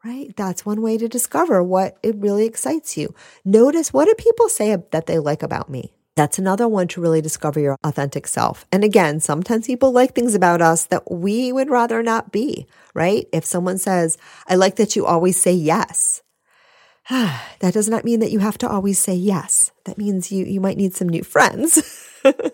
Right? 0.05 0.35
That's 0.37 0.65
one 0.65 0.81
way 0.81 0.97
to 0.97 1.09
discover 1.09 1.63
what 1.63 1.99
it 2.03 2.17
really 2.17 2.47
excites 2.47 2.97
you. 2.97 3.15
Notice 3.45 3.93
what 3.93 4.07
do 4.07 4.15
people 4.15 4.49
say 4.49 4.75
that 4.93 5.07
they 5.07 5.19
like 5.19 5.43
about 5.43 5.69
me? 5.69 5.93
That's 6.21 6.39
another 6.39 6.69
one 6.69 6.87
to 6.89 7.01
really 7.01 7.23
discover 7.23 7.61
your 7.61 7.79
authentic 7.83 8.27
self. 8.27 8.67
And 8.71 8.85
again, 8.85 9.21
sometimes 9.21 9.67
people 9.67 9.91
like 9.91 10.15
things 10.15 10.35
about 10.35 10.61
us 10.61 10.85
that 10.85 11.11
we 11.11 11.51
would 11.51 11.71
rather 11.71 12.03
not 12.03 12.31
be, 12.31 12.67
right? 12.93 13.27
If 13.33 13.47
someone 13.47 13.79
says, 13.79 14.19
I 14.47 14.57
like 14.57 14.77
that 14.77 14.95
you 14.95 15.07
always 15.07 15.41
say 15.41 15.55
yes. 15.55 16.21
that 17.09 17.73
does 17.73 17.89
not 17.89 18.05
mean 18.05 18.21
that 18.21 18.31
you 18.31 18.41
have 18.41 18.59
to 18.59 18.69
always 18.69 18.99
say 18.99 19.15
yes. 19.15 19.73
That 19.87 19.97
means 19.97 20.31
you, 20.31 20.45
you 20.45 20.61
might 20.61 20.77
need 20.77 20.95
some 20.95 21.09
new 21.09 21.25
friends. 21.25 22.07
right? 22.23 22.53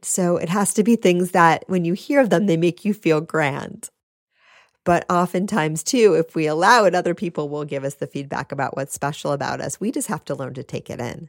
So 0.00 0.38
it 0.38 0.48
has 0.48 0.72
to 0.74 0.82
be 0.82 0.96
things 0.96 1.32
that 1.32 1.64
when 1.66 1.84
you 1.84 1.92
hear 1.92 2.26
them, 2.26 2.46
they 2.46 2.56
make 2.56 2.86
you 2.86 2.94
feel 2.94 3.20
grand. 3.20 3.90
But 4.84 5.04
oftentimes, 5.10 5.82
too, 5.82 6.14
if 6.14 6.34
we 6.34 6.46
allow 6.46 6.86
it, 6.86 6.94
other 6.94 7.14
people 7.14 7.50
will 7.50 7.66
give 7.66 7.84
us 7.84 7.96
the 7.96 8.06
feedback 8.06 8.50
about 8.50 8.78
what's 8.78 8.94
special 8.94 9.32
about 9.32 9.60
us. 9.60 9.78
We 9.78 9.92
just 9.92 10.08
have 10.08 10.24
to 10.24 10.34
learn 10.34 10.54
to 10.54 10.62
take 10.62 10.88
it 10.88 11.00
in. 11.00 11.28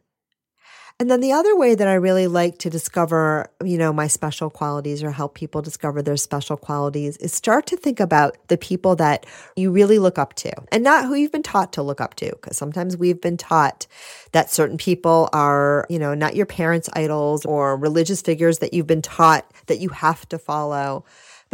And 0.98 1.12
then 1.12 1.20
the 1.20 1.34
other 1.34 1.58
way 1.58 1.76
that 1.76 1.90
I 1.90 1.96
really 1.96 2.28
like 2.28 2.58
to 2.60 2.70
discover, 2.70 3.52
you 3.62 3.78
know, 3.78 3.92
my 3.92 4.08
special 4.08 4.50
qualities 4.50 5.04
or 5.04 5.12
help 5.12 5.36
people 5.36 5.62
discover 5.62 6.02
their 6.02 6.16
special 6.16 6.56
qualities 6.56 7.18
is 7.18 7.34
start 7.34 7.66
to 7.68 7.76
think 7.76 8.00
about 8.00 8.38
the 8.48 8.58
people 8.58 8.96
that 8.96 9.26
you 9.58 9.72
really 9.72 10.00
look 10.00 10.18
up 10.18 10.36
to 10.36 10.54
and 10.72 10.86
not 10.86 11.04
who 11.04 11.16
you've 11.16 11.34
been 11.34 11.44
taught 11.44 11.74
to 11.74 11.84
look 11.84 12.00
up 12.00 12.16
to. 12.16 12.28
Because 12.28 12.58
sometimes 12.58 12.96
we've 12.96 13.20
been 13.20 13.36
taught 13.36 13.88
that 14.32 14.50
certain 14.50 14.78
people 14.78 15.28
are, 15.34 15.86
you 15.90 16.00
know, 16.00 16.14
not 16.14 16.34
your 16.34 16.46
parents' 16.46 16.90
idols 16.94 17.46
or 17.46 17.76
religious 17.76 18.22
figures 18.22 18.60
that 18.60 18.74
you've 18.74 18.88
been 18.88 19.02
taught 19.02 19.46
that 19.66 19.80
you 19.80 19.90
have 19.90 20.26
to 20.30 20.40
follow 20.40 21.04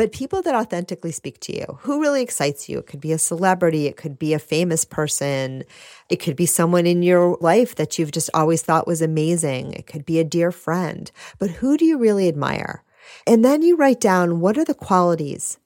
but 0.02 0.12
people 0.12 0.42
that 0.42 0.56
authentically 0.56 1.12
speak 1.12 1.40
to 1.42 1.56
you. 1.56 1.78
Who 1.82 2.02
really 2.02 2.24
excites 2.24 2.68
you? 2.68 2.80
It 2.80 2.88
could 2.88 3.02
be 3.02 3.12
a 3.12 3.20
celebrity, 3.20 3.86
it 3.86 3.98
could 3.98 4.18
be 4.18 4.34
a 4.34 4.40
famous 4.40 4.84
person, 4.84 5.64
it 6.10 6.16
could 6.16 6.36
be 6.36 6.48
someone 6.48 6.88
in 6.88 7.04
your 7.04 7.38
life 7.40 7.76
that 7.76 8.00
you've 8.00 8.10
just 8.10 8.32
always 8.34 8.64
thought 8.64 8.88
was 8.88 9.04
amazing, 9.04 9.74
it 9.74 9.86
could 9.86 10.04
be 10.04 10.18
a 10.18 10.24
dear 10.24 10.52
friend. 10.52 11.12
But 11.38 11.52
who 11.52 11.78
do 11.78 11.86
you 11.86 12.00
really 12.00 12.28
admire? 12.28 12.84
And 13.28 13.46
then 13.46 13.62
you 13.62 13.76
write 13.76 14.02
down 14.02 14.40
what 14.40 14.58
are 14.58 14.66
the 14.66 14.74
qualities 14.74 15.60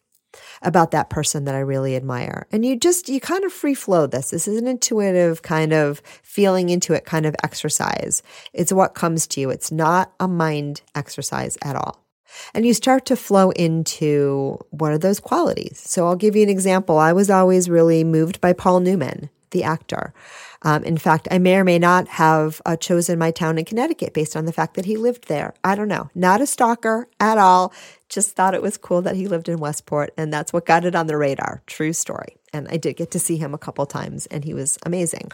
about 0.61 0.91
that 0.91 1.09
person 1.09 1.45
that 1.45 1.55
I 1.55 1.59
really 1.59 1.95
admire. 1.95 2.45
And 2.51 2.65
you 2.65 2.75
just, 2.75 3.07
you 3.07 3.21
kind 3.21 3.45
of 3.45 3.53
free 3.53 3.73
flow 3.73 4.05
this. 4.05 4.31
This 4.31 4.49
is 4.49 4.57
an 4.57 4.67
intuitive 4.67 5.43
kind 5.43 5.71
of 5.71 6.01
feeling 6.23 6.67
into 6.67 6.91
it 6.91 7.05
kind 7.05 7.25
of 7.25 7.37
exercise. 7.41 8.21
It's 8.51 8.73
what 8.73 8.95
comes 8.95 9.27
to 9.27 9.39
you. 9.39 9.49
It's 9.49 9.71
not 9.71 10.11
a 10.19 10.27
mind 10.27 10.81
exercise 10.93 11.57
at 11.61 11.77
all. 11.77 12.04
And 12.53 12.65
you 12.65 12.73
start 12.73 13.05
to 13.07 13.15
flow 13.15 13.51
into 13.51 14.59
what 14.71 14.91
are 14.91 14.97
those 14.97 15.19
qualities. 15.19 15.81
So 15.83 16.07
I'll 16.07 16.15
give 16.15 16.35
you 16.35 16.43
an 16.43 16.49
example. 16.49 16.97
I 16.97 17.13
was 17.13 17.29
always 17.29 17.69
really 17.69 18.03
moved 18.03 18.41
by 18.41 18.53
Paul 18.53 18.79
Newman, 18.79 19.29
the 19.51 19.63
actor. 19.63 20.13
Um, 20.61 20.83
in 20.83 20.97
fact, 20.97 21.27
I 21.29 21.37
may 21.37 21.57
or 21.57 21.63
may 21.63 21.77
not 21.77 22.07
have 22.07 22.61
uh, 22.65 22.75
chosen 22.75 23.19
my 23.19 23.29
town 23.29 23.59
in 23.59 23.65
Connecticut 23.65 24.13
based 24.13 24.35
on 24.35 24.45
the 24.45 24.53
fact 24.53 24.73
that 24.73 24.85
he 24.85 24.97
lived 24.97 25.27
there. 25.27 25.53
I 25.63 25.75
don't 25.75 25.87
know. 25.87 26.09
Not 26.15 26.41
a 26.41 26.47
stalker 26.47 27.07
at 27.19 27.37
all. 27.37 27.71
Just 28.09 28.35
thought 28.35 28.55
it 28.55 28.63
was 28.63 28.75
cool 28.75 29.03
that 29.03 29.15
he 29.15 29.27
lived 29.27 29.47
in 29.47 29.59
Westport, 29.59 30.13
and 30.17 30.33
that's 30.33 30.51
what 30.51 30.65
got 30.65 30.85
it 30.85 30.95
on 30.95 31.05
the 31.07 31.17
radar. 31.17 31.61
True 31.67 31.93
story. 31.93 32.37
And 32.51 32.67
I 32.69 32.77
did 32.77 32.95
get 32.95 33.11
to 33.11 33.19
see 33.19 33.37
him 33.37 33.53
a 33.53 33.59
couple 33.59 33.85
times, 33.85 34.25
and 34.27 34.43
he 34.43 34.53
was 34.53 34.79
amazing. 34.83 35.31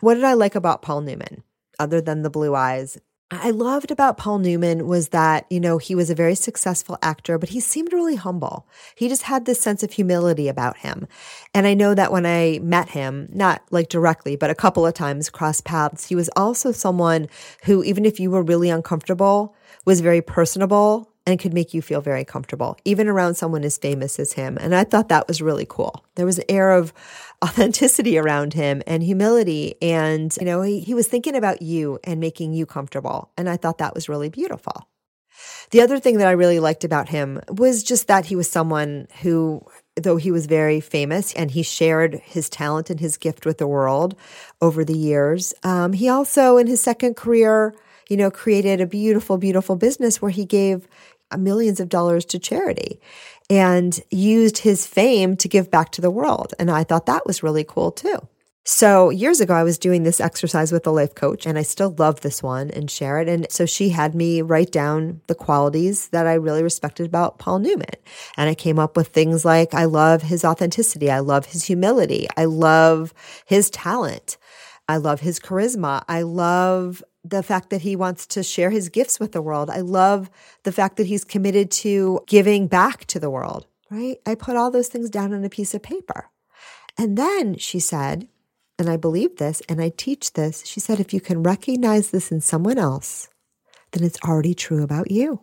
What 0.00 0.14
did 0.14 0.24
I 0.24 0.34
like 0.34 0.54
about 0.54 0.82
Paul 0.82 1.00
Newman? 1.00 1.42
Other 1.78 2.00
than 2.00 2.22
the 2.22 2.30
blue 2.30 2.54
eyes 2.54 2.98
I 3.28 3.50
loved 3.50 3.90
about 3.90 4.18
Paul 4.18 4.38
Newman 4.38 4.86
was 4.86 5.08
that, 5.08 5.46
you 5.50 5.58
know, 5.58 5.78
he 5.78 5.96
was 5.96 6.10
a 6.10 6.14
very 6.14 6.36
successful 6.36 6.96
actor, 7.02 7.38
but 7.38 7.48
he 7.48 7.58
seemed 7.58 7.92
really 7.92 8.14
humble. 8.14 8.68
He 8.94 9.08
just 9.08 9.22
had 9.22 9.44
this 9.44 9.60
sense 9.60 9.82
of 9.82 9.90
humility 9.90 10.46
about 10.46 10.76
him. 10.76 11.08
And 11.52 11.66
I 11.66 11.74
know 11.74 11.92
that 11.92 12.12
when 12.12 12.24
I 12.24 12.60
met 12.62 12.90
him, 12.90 13.28
not 13.32 13.62
like 13.72 13.88
directly, 13.88 14.36
but 14.36 14.50
a 14.50 14.54
couple 14.54 14.86
of 14.86 14.94
times 14.94 15.28
cross 15.28 15.60
paths, 15.60 16.06
he 16.06 16.14
was 16.14 16.30
also 16.36 16.70
someone 16.70 17.26
who, 17.64 17.82
even 17.82 18.06
if 18.06 18.20
you 18.20 18.30
were 18.30 18.44
really 18.44 18.70
uncomfortable, 18.70 19.56
was 19.84 20.00
very 20.00 20.22
personable 20.22 21.10
and 21.26 21.40
could 21.40 21.52
make 21.52 21.74
you 21.74 21.82
feel 21.82 22.00
very 22.00 22.24
comfortable, 22.24 22.78
even 22.84 23.08
around 23.08 23.34
someone 23.34 23.64
as 23.64 23.76
famous 23.76 24.18
as 24.18 24.32
him. 24.34 24.56
And 24.60 24.74
I 24.74 24.84
thought 24.84 25.08
that 25.08 25.26
was 25.26 25.42
really 25.42 25.66
cool. 25.68 26.04
There 26.14 26.24
was 26.24 26.38
an 26.38 26.44
air 26.48 26.72
of 26.72 26.92
authenticity 27.44 28.16
around 28.16 28.54
him 28.54 28.82
and 28.86 29.02
humility. 29.02 29.74
And, 29.82 30.34
you 30.40 30.46
know, 30.46 30.62
he, 30.62 30.80
he 30.80 30.94
was 30.94 31.08
thinking 31.08 31.34
about 31.34 31.60
you 31.60 31.98
and 32.04 32.20
making 32.20 32.54
you 32.54 32.64
comfortable. 32.64 33.30
And 33.36 33.48
I 33.48 33.56
thought 33.56 33.78
that 33.78 33.94
was 33.94 34.08
really 34.08 34.30
beautiful. 34.30 34.88
The 35.70 35.80
other 35.80 35.98
thing 35.98 36.18
that 36.18 36.28
I 36.28 36.32
really 36.32 36.60
liked 36.60 36.84
about 36.84 37.08
him 37.08 37.40
was 37.48 37.82
just 37.82 38.06
that 38.06 38.26
he 38.26 38.36
was 38.36 38.48
someone 38.48 39.08
who, 39.20 39.66
though 39.96 40.16
he 40.16 40.30
was 40.30 40.46
very 40.46 40.80
famous 40.80 41.34
and 41.34 41.50
he 41.50 41.62
shared 41.62 42.14
his 42.24 42.48
talent 42.48 42.88
and 42.88 43.00
his 43.00 43.16
gift 43.16 43.44
with 43.44 43.58
the 43.58 43.66
world 43.66 44.16
over 44.62 44.84
the 44.84 44.96
years, 44.96 45.52
um, 45.62 45.92
he 45.92 46.08
also, 46.08 46.56
in 46.56 46.66
his 46.66 46.80
second 46.80 47.16
career, 47.16 47.74
you 48.08 48.16
know, 48.16 48.30
created 48.30 48.80
a 48.80 48.86
beautiful, 48.86 49.36
beautiful 49.36 49.76
business 49.76 50.22
where 50.22 50.30
he 50.30 50.44
gave, 50.44 50.86
Uh, 51.30 51.36
millions 51.36 51.80
of 51.80 51.88
dollars 51.88 52.24
to 52.24 52.38
charity 52.38 53.00
and 53.50 54.00
used 54.10 54.58
his 54.58 54.86
fame 54.86 55.36
to 55.36 55.48
give 55.48 55.70
back 55.70 55.90
to 55.92 56.00
the 56.00 56.10
world. 56.10 56.54
And 56.58 56.70
I 56.70 56.84
thought 56.84 57.06
that 57.06 57.26
was 57.26 57.42
really 57.42 57.64
cool 57.64 57.90
too. 57.90 58.28
So 58.68 59.10
years 59.10 59.40
ago, 59.40 59.54
I 59.54 59.62
was 59.62 59.78
doing 59.78 60.02
this 60.02 60.20
exercise 60.20 60.72
with 60.72 60.88
a 60.88 60.90
life 60.90 61.14
coach 61.14 61.46
and 61.46 61.56
I 61.56 61.62
still 61.62 61.94
love 61.98 62.22
this 62.22 62.42
one 62.42 62.68
and 62.72 62.90
share 62.90 63.20
it. 63.20 63.28
And 63.28 63.46
so 63.48 63.64
she 63.64 63.90
had 63.90 64.12
me 64.12 64.42
write 64.42 64.72
down 64.72 65.20
the 65.28 65.36
qualities 65.36 66.08
that 66.08 66.26
I 66.26 66.34
really 66.34 66.64
respected 66.64 67.06
about 67.06 67.38
Paul 67.38 67.60
Newman. 67.60 67.94
And 68.36 68.50
I 68.50 68.56
came 68.56 68.80
up 68.80 68.96
with 68.96 69.08
things 69.08 69.44
like, 69.44 69.72
I 69.72 69.84
love 69.84 70.22
his 70.22 70.44
authenticity. 70.44 71.12
I 71.12 71.20
love 71.20 71.46
his 71.46 71.62
humility. 71.62 72.26
I 72.36 72.46
love 72.46 73.14
his 73.44 73.70
talent. 73.70 74.36
I 74.88 74.96
love 74.96 75.20
his 75.20 75.38
charisma. 75.38 76.02
I 76.08 76.22
love 76.22 77.04
the 77.30 77.42
fact 77.42 77.70
that 77.70 77.82
he 77.82 77.96
wants 77.96 78.26
to 78.28 78.42
share 78.42 78.70
his 78.70 78.88
gifts 78.88 79.18
with 79.18 79.32
the 79.32 79.42
world. 79.42 79.70
I 79.70 79.80
love 79.80 80.30
the 80.62 80.72
fact 80.72 80.96
that 80.96 81.06
he's 81.06 81.24
committed 81.24 81.70
to 81.72 82.20
giving 82.26 82.66
back 82.68 83.04
to 83.06 83.18
the 83.18 83.30
world, 83.30 83.66
right? 83.90 84.18
I 84.26 84.34
put 84.34 84.56
all 84.56 84.70
those 84.70 84.88
things 84.88 85.10
down 85.10 85.32
on 85.32 85.44
a 85.44 85.50
piece 85.50 85.74
of 85.74 85.82
paper. 85.82 86.30
And 86.98 87.18
then 87.18 87.56
she 87.56 87.80
said, 87.80 88.28
and 88.78 88.88
I 88.88 88.96
believe 88.96 89.36
this 89.36 89.62
and 89.68 89.80
I 89.80 89.90
teach 89.90 90.34
this, 90.34 90.64
she 90.66 90.80
said, 90.80 91.00
if 91.00 91.12
you 91.12 91.20
can 91.20 91.42
recognize 91.42 92.10
this 92.10 92.30
in 92.30 92.40
someone 92.40 92.78
else, 92.78 93.28
then 93.92 94.04
it's 94.04 94.18
already 94.24 94.54
true 94.54 94.82
about 94.82 95.10
you. 95.10 95.40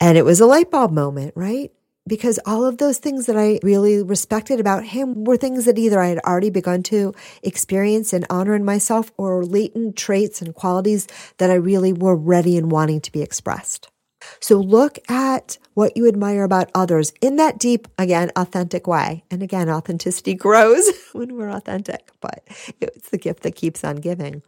And 0.00 0.18
it 0.18 0.24
was 0.24 0.40
a 0.40 0.46
light 0.46 0.70
bulb 0.70 0.92
moment, 0.92 1.32
right? 1.36 1.72
Because 2.06 2.40
all 2.44 2.64
of 2.64 2.78
those 2.78 2.98
things 2.98 3.26
that 3.26 3.36
I 3.36 3.60
really 3.62 4.02
respected 4.02 4.58
about 4.58 4.84
him 4.84 5.24
were 5.24 5.36
things 5.36 5.66
that 5.66 5.78
either 5.78 6.00
I 6.00 6.08
had 6.08 6.18
already 6.20 6.50
begun 6.50 6.82
to 6.84 7.14
experience 7.42 8.12
and 8.12 8.26
honor 8.28 8.54
in 8.54 8.64
myself 8.64 9.12
or 9.16 9.44
latent 9.44 9.96
traits 9.96 10.42
and 10.42 10.54
qualities 10.54 11.06
that 11.38 11.50
I 11.50 11.54
really 11.54 11.92
were 11.92 12.16
ready 12.16 12.58
and 12.58 12.72
wanting 12.72 13.00
to 13.02 13.12
be 13.12 13.22
expressed. 13.22 13.91
So 14.40 14.58
look 14.58 14.98
at 15.08 15.58
what 15.74 15.96
you 15.96 16.08
admire 16.08 16.44
about 16.44 16.70
others 16.74 17.12
in 17.20 17.36
that 17.36 17.58
deep, 17.58 17.88
again, 17.98 18.30
authentic 18.36 18.86
way. 18.86 19.24
And 19.30 19.42
again, 19.42 19.70
authenticity 19.70 20.34
grows 20.46 20.90
when 21.12 21.36
we're 21.36 21.50
authentic, 21.50 22.10
but 22.20 22.42
it's 22.80 23.10
the 23.10 23.18
gift 23.18 23.42
that 23.42 23.56
keeps 23.56 23.84
on 23.84 23.96
giving. 23.96 24.42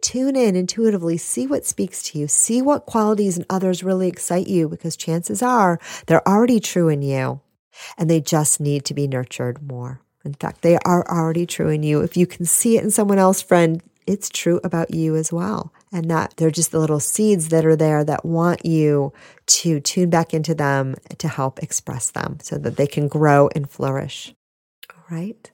Tune 0.00 0.36
in 0.36 0.56
intuitively, 0.56 1.16
see 1.16 1.46
what 1.46 1.66
speaks 1.66 2.02
to 2.04 2.18
you, 2.18 2.28
see 2.28 2.62
what 2.62 2.86
qualities 2.86 3.36
in 3.36 3.44
others 3.50 3.82
really 3.82 4.08
excite 4.08 4.46
you 4.46 4.68
because 4.68 4.96
chances 4.96 5.42
are 5.42 5.78
they're 6.06 6.26
already 6.26 6.60
true 6.60 6.88
in 6.88 7.02
you 7.02 7.40
and 7.98 8.08
they 8.08 8.20
just 8.20 8.60
need 8.60 8.84
to 8.86 8.94
be 8.94 9.06
nurtured 9.06 9.62
more. 9.62 10.00
In 10.24 10.34
fact, 10.34 10.62
they 10.62 10.76
are 10.84 11.06
already 11.08 11.46
true 11.46 11.68
in 11.68 11.82
you. 11.82 12.00
If 12.00 12.16
you 12.16 12.26
can 12.26 12.44
see 12.44 12.76
it 12.76 12.84
in 12.84 12.90
someone 12.90 13.18
else, 13.18 13.40
friend, 13.40 13.82
it's 14.06 14.28
true 14.28 14.60
about 14.64 14.92
you 14.92 15.16
as 15.16 15.32
well. 15.32 15.72
And 15.92 16.08
that 16.10 16.34
they're 16.36 16.52
just 16.52 16.70
the 16.70 16.78
little 16.78 17.00
seeds 17.00 17.48
that 17.48 17.66
are 17.66 17.74
there 17.74 18.04
that 18.04 18.24
want 18.24 18.64
you 18.64 19.12
to 19.46 19.80
tune 19.80 20.08
back 20.08 20.32
into 20.32 20.54
them 20.54 20.94
to 21.18 21.26
help 21.26 21.60
express 21.60 22.12
them 22.12 22.38
so 22.40 22.58
that 22.58 22.76
they 22.76 22.86
can 22.86 23.08
grow 23.08 23.48
and 23.56 23.68
flourish. 23.68 24.32
All 24.94 25.16
right. 25.16 25.50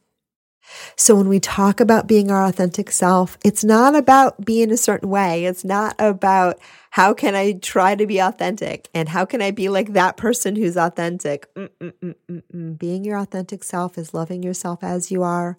So 0.97 1.15
when 1.15 1.29
we 1.29 1.41
talk 1.41 1.81
about 1.81 2.07
being 2.07 2.31
our 2.31 2.45
authentic 2.45 2.91
self, 2.91 3.39
it's 3.45 3.65
not 3.65 3.95
about 3.95 4.45
being 4.45 4.71
a 4.71 4.77
certain 4.77 5.09
way. 5.09 5.45
It's 5.45 5.65
not 5.65 5.95
about 5.99 6.59
how 6.91 7.15
can 7.15 7.35
I 7.35 7.53
try 7.53 7.95
to 7.95 8.07
be 8.07 8.19
authentic 8.19 8.89
and 8.95 9.09
how 9.09 9.25
can 9.25 9.43
I 9.43 9.51
be 9.51 9.69
like 9.69 9.93
that 9.93 10.17
person 10.17 10.57
who's 10.57 10.77
authentic. 10.77 11.53
Mm-mm-mm-mm. 11.55 12.79
Being 12.79 13.05
your 13.05 13.19
authentic 13.19 13.63
self 13.65 13.99
is 13.99 14.15
loving 14.15 14.43
yourself 14.43 14.83
as 14.83 15.11
you 15.11 15.23
are, 15.23 15.59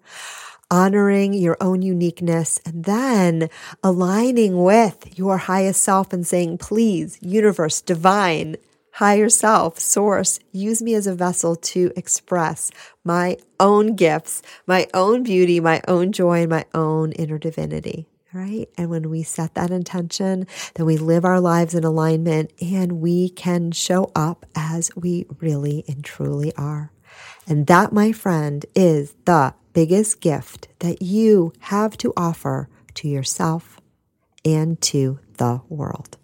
honoring 0.70 1.34
your 1.34 1.58
own 1.62 1.82
uniqueness, 1.82 2.60
and 2.66 2.84
then 2.86 3.50
aligning 3.84 4.64
with 4.64 5.18
your 5.18 5.38
highest 5.38 5.82
self 5.82 6.14
and 6.14 6.26
saying, 6.26 6.58
please, 6.58 7.18
universe, 7.22 7.82
divine, 7.82 8.58
higher 8.94 9.30
self, 9.30 9.80
source, 9.80 10.40
use 10.52 10.82
me 10.82 10.96
as 10.96 11.06
a 11.06 11.14
vessel 11.14 11.56
to 11.56 11.92
express 11.96 12.72
my 13.04 13.38
own 13.60 13.96
gifts, 13.96 14.42
my 14.66 14.88
own 14.94 15.24
beauty, 15.24 15.60
my 15.60 15.82
own 15.88 16.12
joy, 16.12 16.42
and 16.42 16.50
my 16.50 16.66
own 16.74 17.12
inner 17.12 17.38
divinity. 17.38 18.08
Right. 18.34 18.68
And 18.78 18.90
when 18.90 19.10
we 19.10 19.24
set 19.24 19.54
that 19.54 19.72
intention, 19.72 20.48
then 20.76 20.86
we 20.86 20.98
live 20.98 21.26
our 21.26 21.40
lives 21.40 21.74
in 21.74 21.84
alignment 21.84 22.52
and 22.62 23.00
we 23.00 23.30
can 23.30 23.72
show 23.72 24.12
up 24.16 24.46
as 24.54 24.92
we 24.96 25.26
really 25.40 25.86
and 25.88 26.04
truly 26.04 26.54
are. 26.56 26.92
And 27.48 27.68
that, 27.68 27.94
my 27.94 28.12
friend, 28.12 28.66
is 28.76 29.16
the 29.26 29.54
biggest 29.78 30.22
gift 30.22 30.68
that 30.80 31.04
you 31.04 31.54
have 31.60 31.96
to 31.96 32.12
offer 32.18 32.68
to 32.96 33.08
yourself 33.08 33.80
and 34.44 34.82
to 34.82 35.20
the 35.38 35.62
world. 35.70 36.18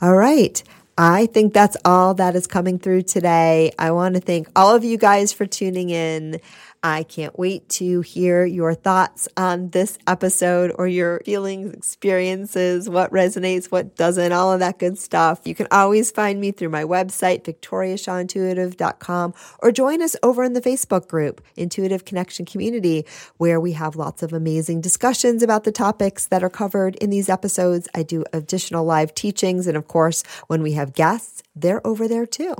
All 0.00 0.16
right. 0.16 0.62
I 0.96 1.26
think 1.26 1.52
that's 1.52 1.76
all 1.84 2.14
that 2.14 2.36
is 2.36 2.46
coming 2.46 2.78
through 2.78 3.02
today. 3.02 3.70
I 3.78 3.90
want 3.90 4.14
to 4.14 4.22
thank 4.22 4.48
all 4.56 4.74
of 4.74 4.82
you 4.82 4.96
guys 4.96 5.34
for 5.34 5.44
tuning 5.44 5.90
in. 5.90 6.40
I 6.84 7.02
can't 7.02 7.36
wait 7.38 7.66
to 7.70 8.02
hear 8.02 8.44
your 8.44 8.74
thoughts 8.74 9.26
on 9.38 9.70
this 9.70 9.96
episode 10.06 10.70
or 10.76 10.86
your 10.86 11.22
feelings, 11.24 11.72
experiences, 11.72 12.90
what 12.90 13.10
resonates, 13.10 13.72
what 13.72 13.96
doesn't, 13.96 14.32
all 14.32 14.52
of 14.52 14.60
that 14.60 14.78
good 14.78 14.98
stuff. 14.98 15.40
You 15.44 15.54
can 15.54 15.66
always 15.70 16.10
find 16.10 16.38
me 16.38 16.52
through 16.52 16.68
my 16.68 16.84
website, 16.84 17.44
victoriashawintuitive.com, 17.44 19.34
or 19.60 19.72
join 19.72 20.02
us 20.02 20.14
over 20.22 20.44
in 20.44 20.52
the 20.52 20.60
Facebook 20.60 21.08
group, 21.08 21.42
Intuitive 21.56 22.04
Connection 22.04 22.44
Community, 22.44 23.06
where 23.38 23.58
we 23.58 23.72
have 23.72 23.96
lots 23.96 24.22
of 24.22 24.34
amazing 24.34 24.82
discussions 24.82 25.42
about 25.42 25.64
the 25.64 25.72
topics 25.72 26.26
that 26.26 26.44
are 26.44 26.50
covered 26.50 26.96
in 26.96 27.08
these 27.08 27.30
episodes. 27.30 27.88
I 27.94 28.02
do 28.02 28.26
additional 28.34 28.84
live 28.84 29.14
teachings. 29.14 29.66
And 29.66 29.78
of 29.78 29.88
course, 29.88 30.22
when 30.48 30.62
we 30.62 30.72
have 30.72 30.92
guests, 30.92 31.42
they're 31.56 31.84
over 31.86 32.06
there 32.06 32.26
too. 32.26 32.54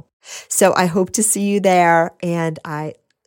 So 0.48 0.72
I 0.74 0.86
hope 0.86 1.10
to 1.10 1.22
see 1.22 1.42
you 1.42 1.60
there. 1.60 2.12
And 2.22 2.58
I 2.64 2.94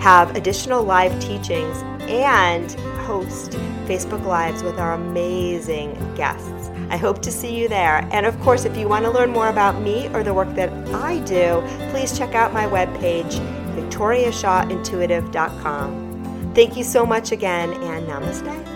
have 0.00 0.34
additional 0.34 0.82
live 0.82 1.20
teachings, 1.20 1.76
and 2.08 2.72
host 3.06 3.52
Facebook 3.86 4.24
Lives 4.24 4.62
with 4.62 4.78
our 4.78 4.94
amazing 4.94 5.92
guests. 6.14 6.70
I 6.90 6.96
hope 6.96 7.20
to 7.22 7.30
see 7.30 7.54
you 7.56 7.68
there. 7.68 8.08
And 8.10 8.26
of 8.26 8.40
course, 8.40 8.64
if 8.64 8.76
you 8.76 8.88
want 8.88 9.04
to 9.04 9.10
learn 9.10 9.30
more 9.30 9.48
about 9.48 9.80
me 9.80 10.08
or 10.08 10.24
the 10.24 10.34
work 10.34 10.54
that 10.54 10.70
I 10.94 11.20
do, 11.20 11.62
please 11.90 12.18
check 12.18 12.34
out 12.34 12.52
my 12.52 12.66
webpage, 12.66 13.38
victoriashawintuitive.com. 13.76 16.52
Thank 16.54 16.76
you 16.76 16.84
so 16.84 17.06
much 17.06 17.30
again, 17.30 17.72
and 17.74 18.08
namaste. 18.08 18.66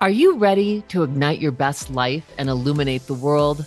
Are 0.00 0.10
you 0.10 0.38
ready 0.38 0.82
to 0.88 1.02
ignite 1.02 1.40
your 1.40 1.52
best 1.52 1.90
life 1.90 2.24
and 2.38 2.48
illuminate 2.48 3.06
the 3.06 3.14
world? 3.14 3.66